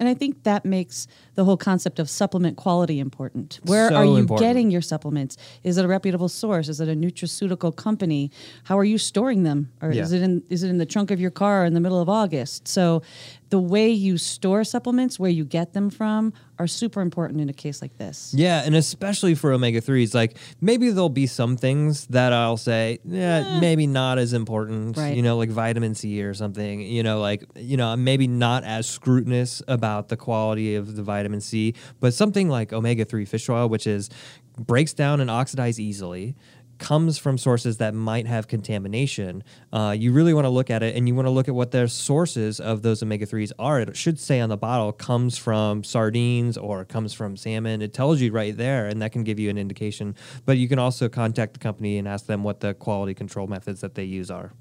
And 0.01 0.09
I 0.09 0.15
think 0.15 0.43
that 0.43 0.65
makes 0.65 1.07
the 1.35 1.45
whole 1.45 1.57
concept 1.57 1.99
of 1.99 2.09
supplement 2.09 2.57
quality 2.57 2.99
important. 2.99 3.59
Where 3.65 3.89
so 3.89 3.95
are 3.95 4.03
you 4.03 4.15
important. 4.15 4.49
getting 4.49 4.71
your 4.71 4.81
supplements? 4.81 5.37
Is 5.63 5.77
it 5.77 5.85
a 5.85 5.87
reputable 5.87 6.27
source? 6.27 6.69
Is 6.69 6.81
it 6.81 6.89
a 6.89 6.95
nutraceutical 6.95 7.73
company? 7.75 8.31
How 8.63 8.79
are 8.79 8.83
you 8.83 8.97
storing 8.97 9.43
them? 9.43 9.71
Or 9.79 9.91
yeah. 9.91 10.01
is 10.01 10.11
it 10.11 10.23
in 10.23 10.43
is 10.49 10.63
it 10.63 10.69
in 10.69 10.79
the 10.79 10.87
trunk 10.87 11.11
of 11.11 11.21
your 11.21 11.29
car 11.29 11.65
in 11.65 11.75
the 11.75 11.79
middle 11.79 12.01
of 12.01 12.09
August? 12.09 12.67
So 12.67 13.03
the 13.51 13.59
way 13.59 13.89
you 13.89 14.17
store 14.17 14.63
supplements, 14.63 15.19
where 15.19 15.29
you 15.29 15.45
get 15.45 15.73
them 15.73 15.89
from, 15.89 16.33
are 16.57 16.67
super 16.67 17.01
important 17.01 17.41
in 17.41 17.49
a 17.49 17.53
case 17.53 17.81
like 17.81 17.97
this. 17.97 18.33
Yeah, 18.35 18.63
and 18.65 18.75
especially 18.75 19.35
for 19.35 19.51
omega 19.51 19.81
3s. 19.81 20.15
Like 20.15 20.37
maybe 20.61 20.89
there'll 20.89 21.09
be 21.09 21.27
some 21.27 21.57
things 21.57 22.07
that 22.07 22.31
I'll 22.31 22.57
say, 22.57 22.99
yeah, 23.03 23.43
eh. 23.45 23.59
maybe 23.59 23.87
not 23.87 24.17
as 24.17 24.31
important, 24.31 24.95
right. 24.97 25.15
you 25.15 25.21
know, 25.21 25.37
like 25.37 25.49
vitamin 25.49 25.95
C 25.95 26.23
or 26.23 26.33
something, 26.33 26.81
you 26.81 27.03
know, 27.03 27.19
like, 27.19 27.43
you 27.55 27.75
know, 27.75 27.95
maybe 27.97 28.25
not 28.25 28.63
as 28.63 28.87
scrutinous 28.87 29.61
about 29.67 30.07
the 30.07 30.17
quality 30.17 30.75
of 30.75 30.95
the 30.95 31.03
vitamin 31.03 31.41
C, 31.41 31.75
but 31.99 32.13
something 32.13 32.47
like 32.47 32.71
omega 32.71 33.03
3 33.03 33.25
fish 33.25 33.49
oil, 33.49 33.67
which 33.67 33.85
is 33.85 34.09
breaks 34.57 34.93
down 34.93 35.19
and 35.19 35.29
oxidize 35.29 35.79
easily 35.79 36.35
comes 36.81 37.19
from 37.19 37.37
sources 37.37 37.77
that 37.77 37.93
might 37.93 38.25
have 38.25 38.47
contamination, 38.47 39.43
uh, 39.71 39.95
you 39.97 40.11
really 40.11 40.33
want 40.33 40.45
to 40.45 40.49
look 40.49 40.71
at 40.71 40.81
it 40.81 40.95
and 40.95 41.07
you 41.07 41.13
want 41.13 41.27
to 41.27 41.29
look 41.29 41.47
at 41.47 41.53
what 41.53 41.69
their 41.71 41.87
sources 41.87 42.59
of 42.59 42.81
those 42.81 43.03
omega 43.03 43.25
3s 43.25 43.51
are. 43.59 43.79
It 43.79 43.95
should 43.95 44.19
say 44.19 44.41
on 44.41 44.49
the 44.49 44.57
bottle 44.57 44.91
comes 44.91 45.37
from 45.37 45.83
sardines 45.83 46.57
or 46.57 46.83
comes 46.83 47.13
from 47.13 47.37
salmon. 47.37 47.83
It 47.83 47.93
tells 47.93 48.19
you 48.19 48.31
right 48.31 48.57
there, 48.57 48.87
and 48.87 49.01
that 49.01 49.11
can 49.11 49.23
give 49.23 49.39
you 49.39 49.49
an 49.49 49.59
indication. 49.59 50.15
But 50.45 50.57
you 50.57 50.67
can 50.67 50.79
also 50.79 51.07
contact 51.07 51.53
the 51.53 51.59
company 51.59 51.99
and 51.99 52.07
ask 52.07 52.25
them 52.25 52.43
what 52.43 52.59
the 52.59 52.73
quality 52.73 53.13
control 53.13 53.45
methods 53.45 53.81
that 53.81 53.93
they 53.93 54.03
use 54.03 54.31
are. 54.31 54.51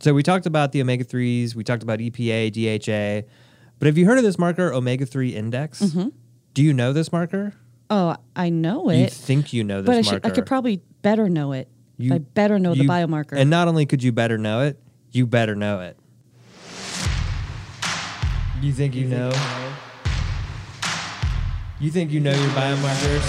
So 0.00 0.14
we 0.14 0.22
talked 0.22 0.46
about 0.46 0.72
the 0.72 0.80
omega 0.80 1.04
3s, 1.04 1.54
we 1.54 1.64
talked 1.64 1.82
about 1.82 1.98
EPA, 1.98 2.50
DHA. 2.50 3.28
But 3.78 3.86
have 3.86 3.98
you 3.98 4.06
heard 4.06 4.16
of 4.16 4.24
this 4.24 4.38
marker, 4.38 4.72
omega 4.72 5.04
3 5.04 5.36
index? 5.36 5.82
Mm-hmm. 5.82 6.08
Do 6.54 6.62
you 6.62 6.72
know 6.72 6.94
this 6.94 7.12
marker? 7.12 7.52
Oh, 7.90 8.16
I 8.34 8.48
know 8.50 8.90
it. 8.90 8.98
You 8.98 9.08
think 9.08 9.52
you 9.52 9.64
know 9.64 9.82
this 9.82 9.86
but 9.86 9.92
I, 9.92 9.94
marker. 9.96 10.08
should, 10.08 10.26
I 10.26 10.30
could 10.30 10.46
probably 10.46 10.82
better 11.02 11.28
know 11.28 11.52
it. 11.52 11.68
You, 11.96 12.14
I 12.14 12.18
better 12.18 12.58
know 12.58 12.72
you, 12.72 12.82
the 12.82 12.88
biomarker. 12.88 13.36
And 13.36 13.50
not 13.50 13.68
only 13.68 13.86
could 13.86 14.02
you 14.02 14.12
better 14.12 14.38
know 14.38 14.62
it, 14.62 14.78
you 15.10 15.26
better 15.26 15.54
know 15.54 15.80
it. 15.80 15.98
You 18.60 18.72
think 18.72 18.94
you, 18.94 19.02
you 19.02 19.08
know? 19.08 19.30
Think 19.30 19.42
you 19.42 19.58
know? 19.60 19.74
You 21.80 21.90
think 21.90 22.10
you 22.10 22.20
know 22.20 22.32
your 22.32 22.50
biomarkers? 22.50 23.24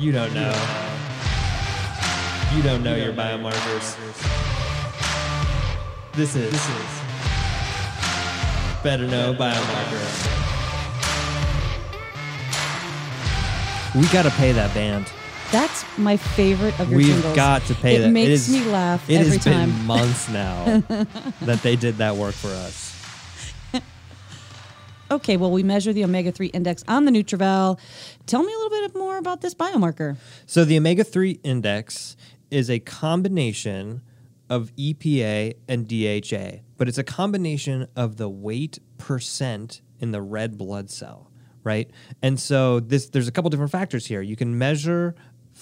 You 0.00 0.12
don't 0.12 0.32
know. 0.34 0.52
You 2.54 2.62
don't 2.62 2.82
know 2.82 2.96
your 2.96 3.12
biomarkers. 3.12 3.96
This 6.14 6.34
is, 6.34 6.50
this 6.50 6.68
is 6.68 7.00
Better 8.82 9.06
Know 9.06 9.34
Biomarker. 9.34 10.34
We 13.94 14.06
gotta 14.08 14.30
pay 14.30 14.52
that 14.52 14.72
band. 14.74 15.12
That's 15.50 15.84
my 15.98 16.18
favorite 16.18 16.78
of 16.78 16.90
your 16.90 16.98
We've 16.98 17.06
jingles. 17.06 17.34
got 17.34 17.62
to 17.62 17.74
pay 17.74 17.96
it 17.96 18.00
that. 18.00 18.10
Makes 18.10 18.28
it 18.28 18.32
is, 18.32 18.50
me 18.50 18.64
laugh 18.66 19.08
it 19.08 19.14
every 19.14 19.32
has 19.32 19.44
time. 19.44 19.70
been 19.70 19.86
months 19.86 20.28
now 20.28 20.64
that 21.40 21.60
they 21.62 21.74
did 21.74 21.96
that 21.96 22.16
work 22.16 22.34
for 22.34 22.48
us. 22.48 22.94
Okay, 25.10 25.38
well, 25.38 25.50
we 25.50 25.62
measure 25.62 25.94
the 25.94 26.04
omega 26.04 26.30
3 26.30 26.48
index 26.48 26.84
on 26.86 27.06
the 27.06 27.10
NutrEval. 27.10 27.78
Tell 28.26 28.42
me 28.42 28.52
a 28.52 28.56
little 28.58 28.88
bit 28.88 28.94
more 28.94 29.16
about 29.16 29.40
this 29.40 29.54
biomarker. 29.54 30.18
So, 30.44 30.66
the 30.66 30.76
omega 30.76 31.02
3 31.02 31.40
index 31.42 32.14
is 32.50 32.68
a 32.68 32.78
combination 32.78 34.02
of 34.50 34.70
EPA 34.76 35.54
and 35.66 35.88
DHA, 35.88 36.62
but 36.76 36.88
it's 36.88 36.98
a 36.98 37.04
combination 37.04 37.88
of 37.96 38.18
the 38.18 38.28
weight 38.28 38.80
percent 38.98 39.80
in 39.98 40.10
the 40.10 40.20
red 40.20 40.58
blood 40.58 40.90
cell 40.90 41.24
right? 41.64 41.90
And 42.22 42.40
so 42.40 42.80
this 42.80 43.10
there's 43.10 43.28
a 43.28 43.32
couple 43.32 43.50
different 43.50 43.72
factors 43.72 44.06
here. 44.06 44.22
You 44.22 44.36
can 44.36 44.56
measure 44.56 45.14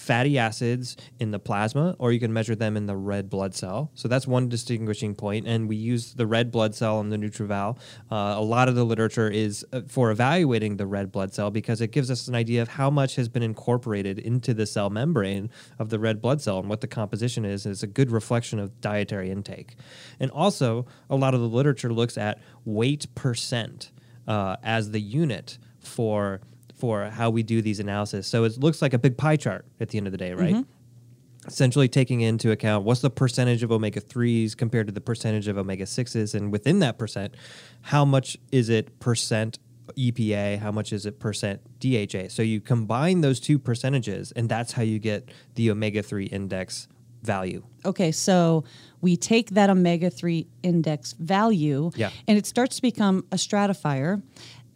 fatty 0.06 0.38
acids 0.38 0.96
in 1.18 1.32
the 1.32 1.38
plasma 1.38 1.96
or 1.98 2.12
you 2.12 2.20
can 2.20 2.32
measure 2.32 2.54
them 2.54 2.76
in 2.76 2.86
the 2.86 2.96
red 2.96 3.28
blood 3.28 3.52
cell. 3.56 3.90
So 3.94 4.06
that's 4.06 4.24
one 4.24 4.48
distinguishing 4.48 5.16
point 5.16 5.48
and 5.48 5.68
we 5.68 5.74
use 5.74 6.14
the 6.14 6.28
red 6.28 6.52
blood 6.52 6.76
cell 6.76 7.00
in 7.00 7.10
the 7.10 7.16
NutrEval. 7.16 7.76
Uh, 8.08 8.14
a 8.14 8.40
lot 8.40 8.68
of 8.68 8.76
the 8.76 8.84
literature 8.84 9.28
is 9.28 9.66
uh, 9.72 9.80
for 9.88 10.12
evaluating 10.12 10.76
the 10.76 10.86
red 10.86 11.10
blood 11.10 11.34
cell 11.34 11.50
because 11.50 11.80
it 11.80 11.90
gives 11.90 12.08
us 12.08 12.28
an 12.28 12.36
idea 12.36 12.62
of 12.62 12.68
how 12.68 12.88
much 12.88 13.16
has 13.16 13.28
been 13.28 13.42
incorporated 13.42 14.20
into 14.20 14.54
the 14.54 14.64
cell 14.64 14.90
membrane 14.90 15.50
of 15.80 15.90
the 15.90 15.98
red 15.98 16.22
blood 16.22 16.40
cell 16.40 16.60
and 16.60 16.68
what 16.68 16.80
the 16.80 16.86
composition 16.86 17.44
is. 17.44 17.66
It's 17.66 17.82
a 17.82 17.88
good 17.88 18.12
reflection 18.12 18.60
of 18.60 18.80
dietary 18.80 19.32
intake. 19.32 19.74
And 20.20 20.30
also 20.30 20.86
a 21.10 21.16
lot 21.16 21.34
of 21.34 21.40
the 21.40 21.48
literature 21.48 21.92
looks 21.92 22.16
at 22.16 22.38
weight 22.64 23.12
percent 23.16 23.90
uh, 24.28 24.54
as 24.62 24.92
the 24.92 25.00
unit 25.00 25.58
for 25.80 26.40
for 26.76 27.06
how 27.06 27.30
we 27.30 27.42
do 27.42 27.62
these 27.62 27.80
analysis. 27.80 28.26
So 28.26 28.44
it 28.44 28.58
looks 28.58 28.82
like 28.82 28.92
a 28.94 28.98
big 28.98 29.16
pie 29.16 29.36
chart 29.36 29.64
at 29.80 29.88
the 29.88 29.98
end 29.98 30.06
of 30.06 30.12
the 30.12 30.18
day, 30.18 30.32
right? 30.34 30.54
Mm-hmm. 30.54 31.46
Essentially 31.48 31.88
taking 31.88 32.20
into 32.22 32.50
account 32.50 32.84
what's 32.84 33.00
the 33.00 33.10
percentage 33.10 33.62
of 33.62 33.70
omega 33.70 34.00
3s 34.00 34.56
compared 34.56 34.86
to 34.88 34.92
the 34.92 35.00
percentage 35.00 35.46
of 35.48 35.56
omega 35.56 35.84
6s 35.84 36.34
and 36.34 36.50
within 36.50 36.80
that 36.80 36.98
percent, 36.98 37.34
how 37.82 38.04
much 38.04 38.36
is 38.50 38.68
it 38.68 38.98
percent 38.98 39.58
EPA, 39.96 40.58
how 40.58 40.72
much 40.72 40.92
is 40.92 41.06
it 41.06 41.20
percent 41.20 41.60
DHA. 41.78 42.28
So 42.30 42.42
you 42.42 42.60
combine 42.60 43.20
those 43.20 43.38
two 43.38 43.58
percentages 43.58 44.32
and 44.32 44.48
that's 44.48 44.72
how 44.72 44.82
you 44.82 44.98
get 44.98 45.30
the 45.54 45.70
omega 45.70 46.02
3 46.02 46.26
index 46.26 46.88
value. 47.22 47.64
Okay, 47.84 48.10
so 48.12 48.64
we 49.00 49.16
take 49.16 49.50
that 49.50 49.70
omega 49.70 50.10
3 50.10 50.46
index 50.62 51.12
value 51.12 51.90
Yeah. 51.94 52.10
and 52.26 52.36
it 52.36 52.46
starts 52.46 52.76
to 52.76 52.82
become 52.82 53.24
a 53.30 53.36
stratifier. 53.36 54.22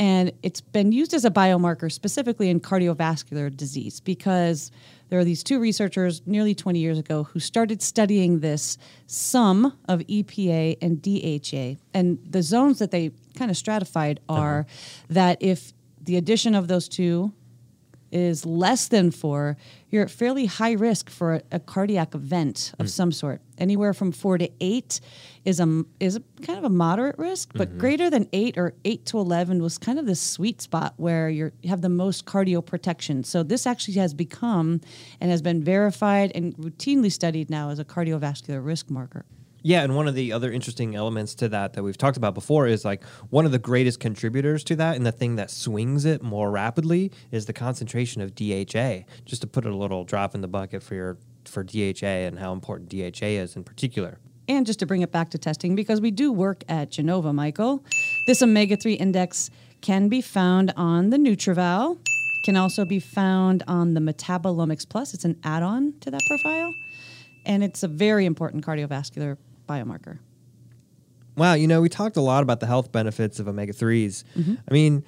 And 0.00 0.32
it's 0.42 0.62
been 0.62 0.92
used 0.92 1.12
as 1.12 1.26
a 1.26 1.30
biomarker 1.30 1.92
specifically 1.92 2.48
in 2.48 2.58
cardiovascular 2.58 3.54
disease 3.54 4.00
because 4.00 4.72
there 5.10 5.18
are 5.18 5.24
these 5.24 5.44
two 5.44 5.60
researchers 5.60 6.22
nearly 6.24 6.54
20 6.54 6.78
years 6.78 6.98
ago 6.98 7.24
who 7.24 7.38
started 7.38 7.82
studying 7.82 8.40
this 8.40 8.78
sum 9.06 9.76
of 9.88 10.00
EPA 10.00 10.78
and 10.80 11.02
DHA. 11.02 11.78
And 11.92 12.18
the 12.26 12.42
zones 12.42 12.78
that 12.78 12.92
they 12.92 13.10
kind 13.34 13.50
of 13.50 13.58
stratified 13.58 14.20
uh-huh. 14.26 14.40
are 14.40 14.66
that 15.10 15.36
if 15.42 15.74
the 16.02 16.16
addition 16.16 16.54
of 16.54 16.66
those 16.66 16.88
two 16.88 17.34
is 18.12 18.44
less 18.44 18.88
than 18.88 19.10
four, 19.10 19.56
you're 19.90 20.04
at 20.04 20.10
fairly 20.10 20.46
high 20.46 20.72
risk 20.72 21.10
for 21.10 21.34
a, 21.34 21.42
a 21.52 21.60
cardiac 21.60 22.14
event 22.14 22.72
of 22.78 22.86
hmm. 22.86 22.90
some 22.90 23.12
sort. 23.12 23.40
Anywhere 23.58 23.92
from 23.92 24.10
four 24.10 24.38
to 24.38 24.48
eight 24.60 25.00
is 25.44 25.60
a 25.60 25.84
is 26.00 26.16
a, 26.16 26.22
kind 26.42 26.58
of 26.58 26.64
a 26.64 26.70
moderate 26.70 27.18
risk, 27.18 27.50
but 27.54 27.68
mm-hmm. 27.68 27.78
greater 27.78 28.10
than 28.10 28.28
eight 28.32 28.56
or 28.56 28.74
eight 28.84 29.04
to 29.06 29.18
eleven 29.18 29.62
was 29.62 29.78
kind 29.78 29.98
of 29.98 30.06
the 30.06 30.14
sweet 30.14 30.60
spot 30.62 30.94
where 30.96 31.28
you're, 31.28 31.52
you 31.62 31.70
have 31.70 31.82
the 31.82 31.88
most 31.88 32.24
cardio 32.24 32.64
protection. 32.64 33.22
So 33.24 33.42
this 33.42 33.66
actually 33.66 33.94
has 33.94 34.14
become 34.14 34.80
and 35.20 35.30
has 35.30 35.42
been 35.42 35.62
verified 35.62 36.32
and 36.34 36.56
routinely 36.56 37.12
studied 37.12 37.50
now 37.50 37.70
as 37.70 37.78
a 37.78 37.84
cardiovascular 37.84 38.64
risk 38.64 38.90
marker. 38.90 39.24
Yeah, 39.62 39.82
and 39.82 39.94
one 39.94 40.08
of 40.08 40.14
the 40.14 40.32
other 40.32 40.50
interesting 40.50 40.94
elements 40.94 41.34
to 41.36 41.48
that 41.50 41.74
that 41.74 41.82
we've 41.82 41.98
talked 41.98 42.16
about 42.16 42.34
before 42.34 42.66
is 42.66 42.84
like 42.84 43.04
one 43.28 43.44
of 43.44 43.52
the 43.52 43.58
greatest 43.58 44.00
contributors 44.00 44.64
to 44.64 44.76
that 44.76 44.96
and 44.96 45.04
the 45.04 45.12
thing 45.12 45.36
that 45.36 45.50
swings 45.50 46.04
it 46.04 46.22
more 46.22 46.50
rapidly 46.50 47.12
is 47.30 47.46
the 47.46 47.52
concentration 47.52 48.22
of 48.22 48.34
DHA. 48.34 49.04
Just 49.24 49.42
to 49.42 49.46
put 49.46 49.66
a 49.66 49.74
little 49.74 50.04
drop 50.04 50.34
in 50.34 50.40
the 50.40 50.48
bucket 50.48 50.82
for 50.82 50.94
your 50.94 51.18
for 51.44 51.62
DHA 51.62 52.06
and 52.06 52.38
how 52.38 52.52
important 52.52 52.88
DHA 52.88 53.26
is 53.26 53.56
in 53.56 53.64
particular. 53.64 54.18
And 54.48 54.66
just 54.66 54.78
to 54.80 54.86
bring 54.86 55.02
it 55.02 55.12
back 55.12 55.30
to 55.30 55.38
testing, 55.38 55.74
because 55.74 56.00
we 56.00 56.10
do 56.10 56.32
work 56.32 56.64
at 56.68 56.90
Genova, 56.90 57.32
Michael, 57.32 57.84
this 58.26 58.42
omega 58.42 58.76
3 58.76 58.94
index 58.94 59.50
can 59.80 60.08
be 60.08 60.20
found 60.20 60.72
on 60.76 61.10
the 61.10 61.16
NutrEval, 61.16 61.98
can 62.44 62.56
also 62.56 62.84
be 62.84 62.98
found 62.98 63.62
on 63.68 63.94
the 63.94 64.00
Metabolomix 64.00 64.88
Plus. 64.88 65.14
It's 65.14 65.24
an 65.24 65.38
add 65.44 65.62
on 65.62 65.94
to 66.00 66.10
that 66.10 66.20
profile. 66.26 66.74
And 67.46 67.62
it's 67.62 67.82
a 67.82 67.88
very 67.88 68.26
important 68.26 68.66
cardiovascular 68.66 69.36
biomarker. 69.70 70.18
Wow, 71.36 71.54
you 71.54 71.66
know, 71.66 71.80
we 71.80 71.88
talked 71.88 72.16
a 72.16 72.20
lot 72.20 72.42
about 72.42 72.60
the 72.60 72.66
health 72.66 72.92
benefits 72.92 73.38
of 73.38 73.48
omega 73.48 73.72
3s. 73.72 74.24
Mm-hmm. 74.36 74.54
I 74.68 74.72
mean, 74.72 75.04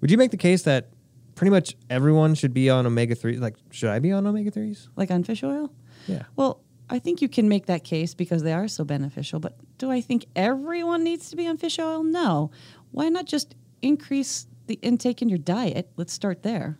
would 0.00 0.10
you 0.10 0.18
make 0.18 0.30
the 0.30 0.36
case 0.36 0.62
that 0.62 0.90
pretty 1.34 1.50
much 1.50 1.76
everyone 1.88 2.34
should 2.34 2.52
be 2.52 2.68
on 2.68 2.86
omega 2.86 3.14
3s? 3.16 3.40
Like, 3.40 3.56
should 3.70 3.88
I 3.88 3.98
be 3.98 4.12
on 4.12 4.26
omega 4.26 4.50
3s? 4.50 4.88
Like 4.96 5.10
on 5.10 5.24
fish 5.24 5.42
oil? 5.42 5.72
Yeah. 6.06 6.24
Well, 6.36 6.60
I 6.90 6.98
think 6.98 7.22
you 7.22 7.28
can 7.28 7.48
make 7.48 7.66
that 7.66 7.84
case 7.84 8.14
because 8.14 8.42
they 8.42 8.52
are 8.52 8.68
so 8.68 8.84
beneficial. 8.84 9.40
But 9.40 9.56
do 9.78 9.90
I 9.90 10.00
think 10.00 10.26
everyone 10.36 11.02
needs 11.04 11.30
to 11.30 11.36
be 11.36 11.46
on 11.46 11.56
fish 11.56 11.78
oil? 11.78 12.02
No. 12.02 12.50
Why 12.90 13.08
not 13.08 13.24
just 13.24 13.54
increase 13.80 14.46
the 14.66 14.78
intake 14.82 15.22
in 15.22 15.28
your 15.28 15.38
diet? 15.38 15.90
Let's 15.96 16.12
start 16.12 16.42
there. 16.42 16.78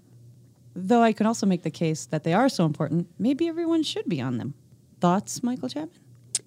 Though 0.75 1.03
I 1.03 1.12
could 1.12 1.27
also 1.27 1.47
make 1.47 1.62
the 1.62 1.71
case 1.71 2.07
that 2.07 2.25
they 2.25 2.35
are 2.35 2.49
so 2.49 2.66
important, 2.66 3.09
maybe 3.18 3.49
everyone 3.49 3.83
should 3.83 4.09
be 4.09 4.21
on 4.21 4.38
them. 4.38 4.55
Thoughts, 5.01 5.42
Michael 5.42 5.68
Chapman? 5.68 6.01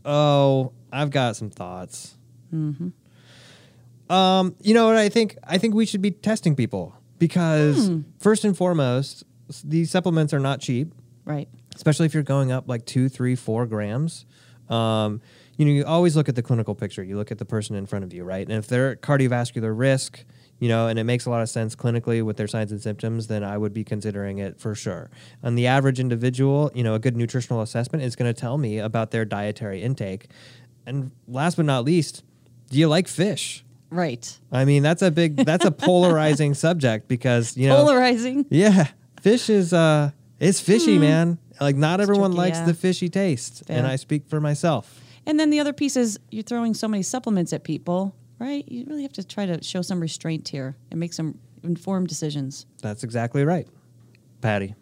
Oh, 0.06 0.72
I've 0.92 1.10
got 1.10 1.36
some 1.36 1.50
thoughts. 1.50 2.16
Um, 4.10 4.56
you 4.62 4.74
know 4.74 4.86
what 4.88 4.96
I 4.98 5.10
think? 5.10 5.38
I 5.44 5.58
think 5.58 5.74
we 5.74 5.86
should 5.86 6.02
be 6.02 6.12
testing 6.12 6.56
people 6.56 6.96
because 7.18 7.90
first 8.20 8.46
and 8.46 8.56
foremost, 8.56 9.24
these 9.64 9.90
supplements 9.90 10.34
are 10.34 10.40
not 10.40 10.60
cheap, 10.62 10.94
Right. 11.26 11.50
especially 11.76 12.06
if 12.06 12.14
you're 12.14 12.24
going 12.24 12.52
up 12.52 12.70
like 12.70 12.86
two, 12.86 13.10
three, 13.10 13.36
four 13.36 13.66
grams. 13.66 14.26
Um, 14.70 15.22
you 15.58 15.66
know, 15.66 15.72
you 15.72 15.86
always 15.86 16.16
look 16.16 16.30
at 16.30 16.36
the 16.36 16.42
clinical 16.44 16.76
picture. 16.76 17.04
You 17.04 17.16
look 17.18 17.32
at 17.32 17.38
the 17.40 17.46
person 17.46 17.76
in 17.76 17.86
front 17.86 18.04
of 18.06 18.14
you, 18.14 18.24
right? 18.24 18.48
And 18.48 18.58
if 18.58 18.68
they're 18.68 18.92
at 18.92 19.02
cardiovascular 19.02 19.78
risk, 19.78 20.24
you 20.60 20.70
know, 20.70 20.88
and 20.88 20.98
it 20.98 21.04
makes 21.04 21.26
a 21.26 21.30
lot 21.30 21.42
of 21.42 21.50
sense 21.50 21.76
clinically 21.76 22.24
with 22.24 22.38
their 22.38 22.48
signs 22.48 22.72
and 22.72 22.82
symptoms, 22.82 23.28
then 23.28 23.44
I 23.44 23.58
would 23.58 23.74
be 23.74 23.84
considering 23.84 24.40
it 24.40 24.60
for 24.60 24.74
sure. 24.74 25.10
On 25.44 25.56
the 25.56 25.68
average 25.68 26.00
individual, 26.00 26.72
you 26.74 26.84
know, 26.84 26.94
a 26.94 27.00
good 27.00 27.18
nutritional 27.18 27.62
assessment 27.62 28.04
is 28.04 28.16
going 28.16 28.34
to 28.34 28.40
tell 28.40 28.58
me 28.58 28.80
about 28.80 29.12
their 29.12 29.26
dietary 29.26 29.82
intake. 29.82 30.28
And 30.86 31.12
last 31.28 31.56
but 31.56 31.66
not 31.66 31.84
least, 31.84 32.24
do 32.70 32.78
you 32.78 32.88
like 32.88 33.08
fish? 33.08 33.66
Right. 33.90 34.40
I 34.52 34.66
mean, 34.66 34.84
that's 34.84 35.02
a 35.02 35.12
big, 35.12 35.38
that's 35.38 35.66
a 35.66 35.72
polarizing 35.72 36.54
subject 36.66 37.08
because 37.08 37.56
you 37.58 37.68
know, 37.68 37.78
Polarizing. 37.78 38.46
yeah, 38.50 38.88
fish 39.22 39.50
is 39.50 39.74
uh, 39.74 40.12
it's 40.40 40.60
fishy, 40.60 40.98
man. 40.98 41.38
Like 41.60 41.76
not 41.76 42.02
everyone 42.02 42.32
tricky, 42.32 42.38
likes 42.38 42.58
yeah. 42.60 42.66
the 42.66 42.74
fishy 42.74 43.10
taste, 43.10 43.64
and 43.70 43.88
I 43.88 43.96
speak 43.96 44.28
for 44.28 44.42
myself. 44.42 45.02
And 45.26 45.40
then 45.40 45.50
the 45.50 45.60
other 45.60 45.74
piece 45.74 45.96
is 45.96 46.20
you're 46.30 46.44
throwing 46.44 46.74
so 46.74 46.88
many 46.88 47.04
supplements 47.04 47.54
at 47.54 47.64
people, 47.64 48.16
right? 48.40 48.64
You 48.70 48.86
really 48.88 49.04
have 49.04 49.14
to 49.14 49.24
try 49.24 49.46
to 49.46 49.64
show 49.64 49.82
some 49.82 50.00
restraint 50.00 50.48
here 50.50 50.76
and 50.92 51.00
make 51.00 51.14
some 51.14 51.38
informed 51.64 52.08
decisions. 52.08 52.66
That's 52.82 53.04
exactly 53.04 53.44
right, 53.46 53.68
Patti. 54.42 54.76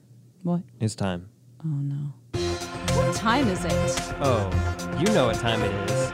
What? 0.44 0.62
It's 0.80 0.96
time. 0.96 1.30
Oh 1.64 1.70
no. 1.70 2.14
What 2.96 3.16
time 3.16 3.48
is 3.48 3.64
it? 3.66 3.74
Oh, 4.22 4.50
you 5.00 5.06
know 5.14 5.28
what 5.28 5.36
time 5.38 5.62
it 5.62 5.92
is. 5.92 6.12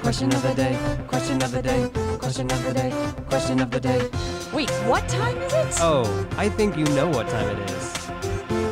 Question 0.00 0.32
of 0.32 0.42
the 0.42 0.54
day. 0.54 0.78
Question 1.08 1.42
of 1.42 1.50
the 1.50 1.62
day. 1.62 1.90
Question 2.18 2.50
of 2.50 2.62
the 2.64 2.72
day. 2.72 2.92
Question 3.28 3.60
of 3.60 3.70
the 3.70 3.80
day. 3.80 4.08
Wait, 4.54 4.70
what 4.86 5.06
time 5.08 5.36
is 5.38 5.52
it? 5.52 5.66
Oh, 5.80 6.04
I 6.36 6.48
think 6.48 6.76
you 6.76 6.84
know 6.96 7.08
what 7.08 7.28
time 7.28 7.48
it 7.58 7.70
is. 7.70 7.92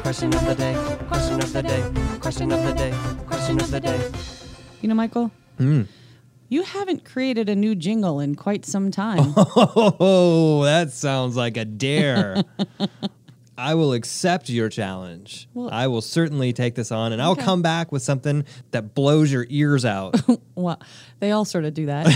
Question 0.03 0.33
of 0.35 0.46
the 0.46 0.55
day. 0.55 0.74
Question 1.09 1.40
of 1.40 1.53
the 1.53 1.62
day. 1.62 2.18
Question 2.20 2.53
of 2.53 2.62
the 2.64 2.72
day. 2.72 2.92
Question 3.27 3.61
of 3.61 3.70
the 3.70 3.81
day. 3.81 4.11
You 4.81 4.88
know, 4.88 4.94
Michael, 4.94 5.31
Hmm. 5.59 5.83
You 6.48 6.62
haven't 6.62 7.04
created 7.04 7.48
a 7.48 7.54
new 7.54 7.74
jingle 7.74 8.20
in 8.20 8.34
quite 8.34 8.64
some 8.64 8.90
time. 8.90 9.34
Oh, 10.00 10.62
that 10.64 10.92
sounds 10.92 11.37
like 11.37 11.56
a 11.56 11.64
dare. 11.64 12.42
I 13.58 13.74
will 13.74 13.92
accept 13.92 14.48
your 14.48 14.68
challenge. 14.68 15.48
Well- 15.52 15.68
I 15.72 15.88
will 15.88 16.00
certainly 16.00 16.52
take 16.52 16.76
this 16.76 16.92
on, 16.92 17.12
and 17.12 17.20
I'll 17.20 17.34
come 17.34 17.61
back 17.61 17.90
with 17.90 18.02
something 18.02 18.44
that 18.70 18.94
blows 18.94 19.32
your 19.32 19.46
ears 19.48 19.84
out. 19.84 20.14
well, 20.54 20.80
they 21.18 21.32
all 21.32 21.44
sort 21.44 21.64
of 21.64 21.74
do 21.74 21.87
that. 21.87 22.06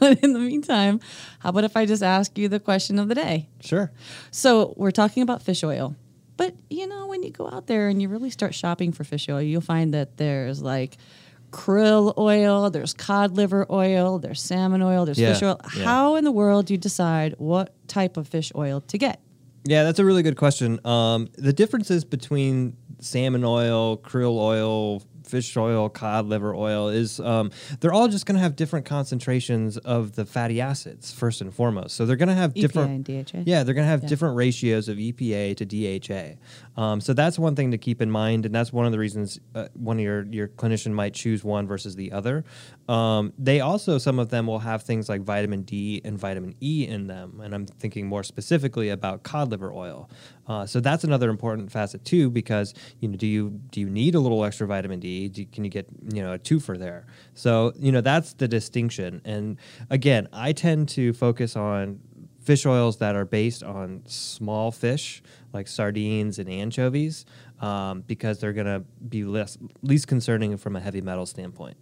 but 0.00 0.18
in 0.24 0.32
the 0.32 0.40
meantime, 0.40 0.98
how 1.38 1.50
about 1.50 1.62
if 1.64 1.76
I 1.76 1.86
just 1.86 2.02
ask 2.02 2.36
you 2.36 2.48
the 2.48 2.58
question 2.58 2.98
of 2.98 3.08
the 3.08 3.14
day? 3.14 3.48
sure. 3.60 3.92
So 4.32 4.74
we're 4.76 4.90
talking 4.90 5.22
about 5.22 5.40
fish 5.40 5.62
oil. 5.62 5.94
But 6.36 6.54
you 6.68 6.86
know, 6.88 7.06
when 7.06 7.22
you 7.22 7.30
go 7.30 7.48
out 7.48 7.66
there 7.68 7.88
and 7.88 8.00
you 8.02 8.08
really 8.08 8.30
start 8.30 8.54
shopping 8.54 8.92
for 8.92 9.04
fish 9.04 9.28
oil, 9.28 9.42
you'll 9.42 9.60
find 9.60 9.94
that 9.94 10.16
there's 10.16 10.60
like 10.62 10.96
krill 11.50 12.16
oil, 12.18 12.70
there's 12.70 12.94
cod 12.94 13.36
liver 13.36 13.66
oil, 13.70 14.18
there's 14.18 14.40
salmon 14.40 14.82
oil, 14.82 15.04
there's 15.04 15.18
Yeah, 15.18 15.32
fish 15.34 15.42
oil. 15.42 15.60
yeah. 15.76 15.84
How 15.84 16.16
in 16.16 16.24
the 16.24 16.32
world 16.32 16.66
do 16.66 16.74
you 16.74 16.78
decide 16.78 17.34
what 17.38 17.74
type 17.88 18.16
of 18.16 18.28
fish 18.28 18.52
oil 18.54 18.80
to 18.82 18.98
get? 18.98 19.20
Yeah, 19.64 19.84
that's 19.84 19.98
a 19.98 20.04
really 20.04 20.22
good 20.22 20.36
question. 20.36 20.80
Um, 20.86 21.28
the 21.36 21.52
differences 21.52 22.04
between 22.04 22.76
salmon 23.00 23.44
oil, 23.44 23.98
krill 23.98 24.38
oil, 24.38 25.02
fish 25.30 25.56
oil, 25.56 25.88
cod 25.88 26.26
liver 26.26 26.54
oil 26.54 26.88
is 26.88 27.20
um, 27.20 27.50
they're 27.80 27.92
all 27.92 28.08
just 28.08 28.26
going 28.26 28.34
to 28.36 28.42
have 28.42 28.56
different 28.56 28.84
concentrations 28.86 29.76
of 29.78 30.12
the 30.16 30.24
fatty 30.26 30.60
acids 30.60 31.12
first 31.12 31.40
and 31.40 31.54
foremost. 31.54 31.96
So 31.96 32.04
they're 32.06 32.16
going 32.16 32.28
to 32.28 32.34
have 32.34 32.52
EPA 32.54 32.60
different 32.60 33.08
and 33.08 33.26
DHA. 33.26 33.42
Yeah, 33.46 33.62
they're 33.62 33.74
going 33.74 33.84
to 33.86 33.90
have 33.90 34.02
Yeah. 34.02 34.08
different 34.08 34.36
ratios 34.36 34.88
of 34.88 34.98
EPA 34.98 35.56
to 35.56 35.64
DHA. 35.64 36.36
Um, 36.80 37.00
so 37.00 37.12
that's 37.12 37.38
one 37.38 37.54
thing 37.56 37.70
to 37.70 37.78
keep 37.78 38.02
in 38.02 38.10
mind, 38.10 38.46
and 38.46 38.54
that's 38.54 38.72
one 38.72 38.86
of 38.86 38.92
the 38.92 38.98
reasons 38.98 39.38
uh, 39.54 39.68
one 39.74 39.96
of 39.98 40.02
your 40.02 40.24
your 40.26 40.48
clinician 40.48 40.92
might 40.92 41.14
choose 41.14 41.44
one 41.44 41.66
versus 41.66 41.96
the 41.96 42.12
other. 42.12 42.44
Um, 42.88 43.32
they 43.38 43.60
also 43.60 43.98
some 43.98 44.18
of 44.18 44.30
them 44.30 44.46
will 44.46 44.58
have 44.60 44.82
things 44.82 45.08
like 45.08 45.20
vitamin 45.22 45.62
D 45.62 46.00
and 46.04 46.18
vitamin 46.18 46.54
E 46.60 46.86
in 46.88 47.06
them, 47.06 47.40
and 47.42 47.54
I'm 47.54 47.66
thinking 47.66 48.06
more 48.06 48.22
specifically 48.24 48.88
about 48.88 49.22
cod 49.22 49.50
liver 49.50 49.72
oil. 49.72 50.10
Uh, 50.46 50.66
so 50.66 50.80
that's 50.80 51.04
another 51.04 51.30
important 51.30 51.70
facet 51.70 52.04
too, 52.04 52.28
because 52.30 52.74
you 52.98 53.08
know, 53.08 53.16
do 53.16 53.26
you 53.26 53.50
do 53.70 53.80
you 53.80 53.88
need 53.88 54.14
a 54.14 54.20
little 54.20 54.44
extra 54.44 54.66
vitamin 54.66 54.98
D? 54.98 55.19
Can 55.28 55.64
you 55.64 55.70
get 55.70 55.86
you 56.12 56.22
know 56.22 56.32
a 56.32 56.38
twofer 56.38 56.78
there? 56.78 57.06
So 57.34 57.72
you 57.78 57.92
know 57.92 58.00
that's 58.00 58.32
the 58.34 58.48
distinction. 58.48 59.20
And 59.24 59.58
again, 59.90 60.28
I 60.32 60.52
tend 60.52 60.88
to 60.90 61.12
focus 61.12 61.56
on 61.56 62.00
fish 62.40 62.64
oils 62.64 62.96
that 62.98 63.14
are 63.14 63.24
based 63.24 63.62
on 63.62 64.02
small 64.06 64.72
fish 64.72 65.22
like 65.52 65.68
sardines 65.68 66.38
and 66.38 66.48
anchovies 66.48 67.26
um, 67.60 68.02
because 68.06 68.40
they're 68.40 68.52
going 68.52 68.66
to 68.66 68.80
be 69.08 69.24
less 69.24 69.58
least 69.82 70.06
concerning 70.06 70.56
from 70.56 70.76
a 70.76 70.80
heavy 70.80 71.00
metal 71.00 71.26
standpoint. 71.26 71.76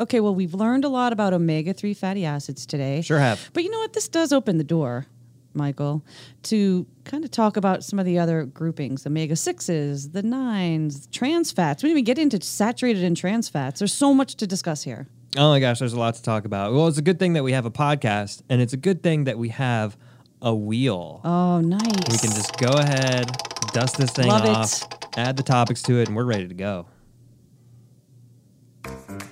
Okay, 0.00 0.20
well, 0.20 0.34
we've 0.34 0.54
learned 0.54 0.84
a 0.84 0.88
lot 0.88 1.12
about 1.12 1.32
omega 1.32 1.72
3 1.72 1.94
fatty 1.94 2.24
acids 2.24 2.66
today. 2.66 3.00
Sure 3.00 3.18
have. 3.18 3.48
But 3.52 3.62
you 3.62 3.70
know 3.70 3.78
what? 3.78 3.92
This 3.92 4.08
does 4.08 4.32
open 4.32 4.58
the 4.58 4.64
door, 4.64 5.06
Michael, 5.54 6.04
to 6.44 6.86
kind 7.04 7.24
of 7.24 7.30
talk 7.30 7.56
about 7.56 7.84
some 7.84 7.98
of 7.98 8.04
the 8.06 8.18
other 8.18 8.44
groupings 8.44 9.06
omega 9.06 9.34
6s, 9.34 10.12
the 10.12 10.22
9s, 10.22 11.10
trans 11.10 11.52
fats. 11.52 11.82
We 11.82 11.88
didn't 11.88 11.98
even 11.98 12.04
get 12.04 12.18
into 12.18 12.40
saturated 12.44 13.04
and 13.04 13.16
trans 13.16 13.48
fats. 13.48 13.80
There's 13.80 13.92
so 13.92 14.14
much 14.14 14.34
to 14.36 14.46
discuss 14.46 14.82
here. 14.82 15.06
Oh 15.36 15.50
my 15.50 15.60
gosh, 15.60 15.80
there's 15.80 15.92
a 15.92 15.98
lot 15.98 16.14
to 16.14 16.22
talk 16.22 16.44
about. 16.44 16.72
Well, 16.72 16.86
it's 16.86 16.98
a 16.98 17.02
good 17.02 17.18
thing 17.18 17.32
that 17.32 17.42
we 17.42 17.52
have 17.52 17.66
a 17.66 17.70
podcast, 17.70 18.42
and 18.48 18.60
it's 18.60 18.72
a 18.72 18.76
good 18.76 19.02
thing 19.02 19.24
that 19.24 19.36
we 19.38 19.48
have 19.48 19.96
a 20.40 20.54
wheel. 20.54 21.20
Oh, 21.24 21.60
nice. 21.60 21.80
We 21.82 22.18
can 22.18 22.30
just 22.30 22.56
go 22.58 22.68
ahead, 22.68 23.30
dust 23.72 23.96
this 23.96 24.10
thing 24.10 24.28
Love 24.28 24.44
it. 24.44 24.50
off, 24.50 24.86
add 25.16 25.36
the 25.36 25.42
topics 25.42 25.82
to 25.82 26.00
it, 26.00 26.08
and 26.08 26.16
we're 26.16 26.24
ready 26.24 26.46
to 26.46 26.54
go. 26.54 26.86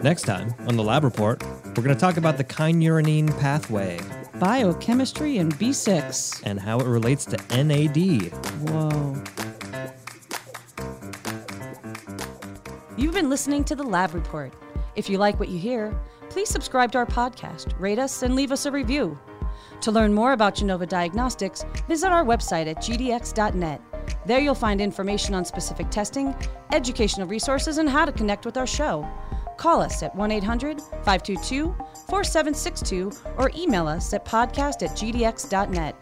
Next 0.02 0.22
time 0.22 0.54
on 0.66 0.76
the 0.76 0.82
Lab 0.82 1.04
Report, 1.04 1.40
we're 1.66 1.85
going 1.85 1.94
to 1.94 1.94
talk 1.94 2.16
about 2.16 2.37
the 2.37 2.44
kynurenine 2.44 3.38
pathway 3.38 4.00
Biochemistry 4.38 5.38
and 5.38 5.54
B6. 5.54 6.42
and 6.44 6.58
how 6.58 6.78
it 6.80 6.86
relates 6.86 7.24
to 7.26 7.36
NAD. 7.50 8.32
Whoa. 8.68 9.22
You've 12.96 13.14
been 13.14 13.30
listening 13.30 13.64
to 13.64 13.74
the 13.74 13.82
Lab 13.82 14.14
Report. 14.14 14.52
If 14.96 15.08
you 15.08 15.18
like 15.18 15.38
what 15.38 15.48
you 15.48 15.58
hear, 15.58 15.98
please 16.28 16.48
subscribe 16.48 16.92
to 16.92 16.98
our 16.98 17.06
podcast, 17.06 17.78
rate 17.80 17.98
us, 17.98 18.22
and 18.22 18.34
leave 18.34 18.52
us 18.52 18.66
a 18.66 18.70
review. 18.70 19.18
To 19.82 19.90
learn 19.90 20.14
more 20.14 20.32
about 20.32 20.54
Genova 20.54 20.86
Diagnostics, 20.86 21.64
visit 21.88 22.12
our 22.12 22.24
website 22.24 22.66
at 22.66 22.76
gdx.net. 22.78 23.80
There 24.26 24.40
you'll 24.40 24.54
find 24.54 24.80
information 24.80 25.34
on 25.34 25.44
specific 25.44 25.90
testing, 25.90 26.34
educational 26.72 27.26
resources, 27.26 27.78
and 27.78 27.88
how 27.88 28.04
to 28.04 28.12
connect 28.12 28.46
with 28.46 28.56
our 28.56 28.66
show. 28.66 29.08
Call 29.56 29.80
us 29.80 30.02
at 30.02 30.14
1 30.14 30.30
800 30.30 30.80
522 30.80 31.74
4762 32.12 33.11
or 33.38 33.51
email 33.57 33.88
us 33.88 34.12
at 34.12 34.22
podcast 34.27 34.83
at 34.83 34.90
gdx.net. 34.90 35.96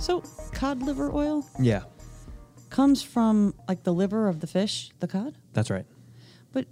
So, 0.00 0.24
cod 0.52 0.82
liver 0.82 1.12
oil 1.14 1.46
Yeah, 1.60 1.84
comes 2.68 3.00
from 3.00 3.54
like 3.68 3.84
the 3.84 3.94
liver 3.94 4.26
of 4.26 4.40
the 4.40 4.48
fish, 4.48 4.90
the 4.98 5.06
cod? 5.06 5.36
that's 5.52 5.70
right. 5.70 5.86
But 6.50 6.66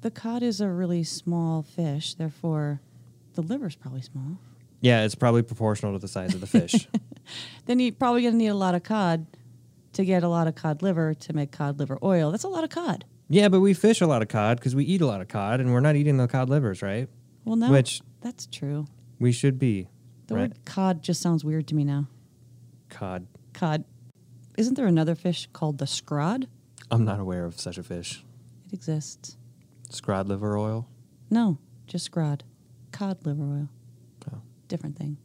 the 0.00 0.10
cod 0.10 0.42
is 0.42 0.60
a 0.60 0.68
really 0.68 1.04
small 1.04 1.62
fish, 1.62 2.14
therefore 2.14 2.80
the 3.34 3.42
liver's 3.42 3.76
probably 3.76 4.02
small. 4.02 4.38
Yeah, 4.80 5.04
it's 5.04 5.14
probably 5.14 5.42
proportional 5.42 5.92
to 5.92 6.00
the 6.00 6.08
size 6.08 6.34
of 6.34 6.40
the 6.40 6.48
fish. 6.48 6.88
Then 7.66 7.78
you're 7.80 7.90
probably 7.92 8.22
going 8.22 8.34
to 8.34 8.38
need 8.38 8.46
a 8.48 8.54
lot 8.54 8.74
of 8.76 8.82
cod 8.84 9.26
to 9.94 10.04
get 10.04 10.22
a 10.24 10.28
lot 10.28 10.46
of 10.48 10.54
cod 10.56 10.82
liver 10.82 11.12
to 11.14 11.32
make 11.32 11.50
cod 11.52 11.78
liver 11.78 11.98
oil. 12.02 12.30
That's 12.32 12.44
a 12.44 12.48
lot 12.48 12.62
of 12.64 12.70
cod. 12.70 13.04
Yeah, 13.28 13.48
but 13.48 13.60
we 13.60 13.74
fish 13.74 14.00
a 14.00 14.06
lot 14.06 14.22
of 14.22 14.28
cod 14.28 14.58
because 14.58 14.74
we 14.74 14.84
eat 14.84 15.00
a 15.00 15.06
lot 15.06 15.20
of 15.20 15.28
cod, 15.28 15.60
and 15.60 15.72
we're 15.72 15.80
not 15.80 15.96
eating 15.96 16.16
the 16.16 16.28
cod 16.28 16.48
livers, 16.48 16.82
right? 16.82 17.08
Well, 17.44 17.56
no, 17.56 17.70
Which- 17.70 18.00
that's 18.20 18.46
true. 18.46 18.86
We 19.18 19.32
should 19.32 19.58
be. 19.58 19.88
The 20.26 20.34
right? 20.34 20.40
word 20.50 20.64
cod 20.64 21.02
just 21.02 21.20
sounds 21.22 21.44
weird 21.44 21.66
to 21.68 21.74
me 21.74 21.84
now. 21.84 22.08
Cod. 22.88 23.26
Cod. 23.54 23.84
Isn't 24.58 24.74
there 24.74 24.86
another 24.86 25.14
fish 25.14 25.48
called 25.52 25.78
the 25.78 25.84
scrod? 25.84 26.46
I'm 26.90 27.04
not 27.04 27.20
aware 27.20 27.44
of 27.44 27.58
such 27.60 27.78
a 27.78 27.82
fish. 27.82 28.24
It 28.66 28.72
exists. 28.72 29.36
Scrod 29.90 30.26
liver 30.26 30.56
oil. 30.56 30.88
No, 31.30 31.58
just 31.86 32.10
scrod. 32.10 32.40
Cod 32.92 33.24
liver 33.24 33.44
oil. 33.44 33.68
Oh. 34.32 34.40
Different 34.68 34.96
thing. 34.98 35.18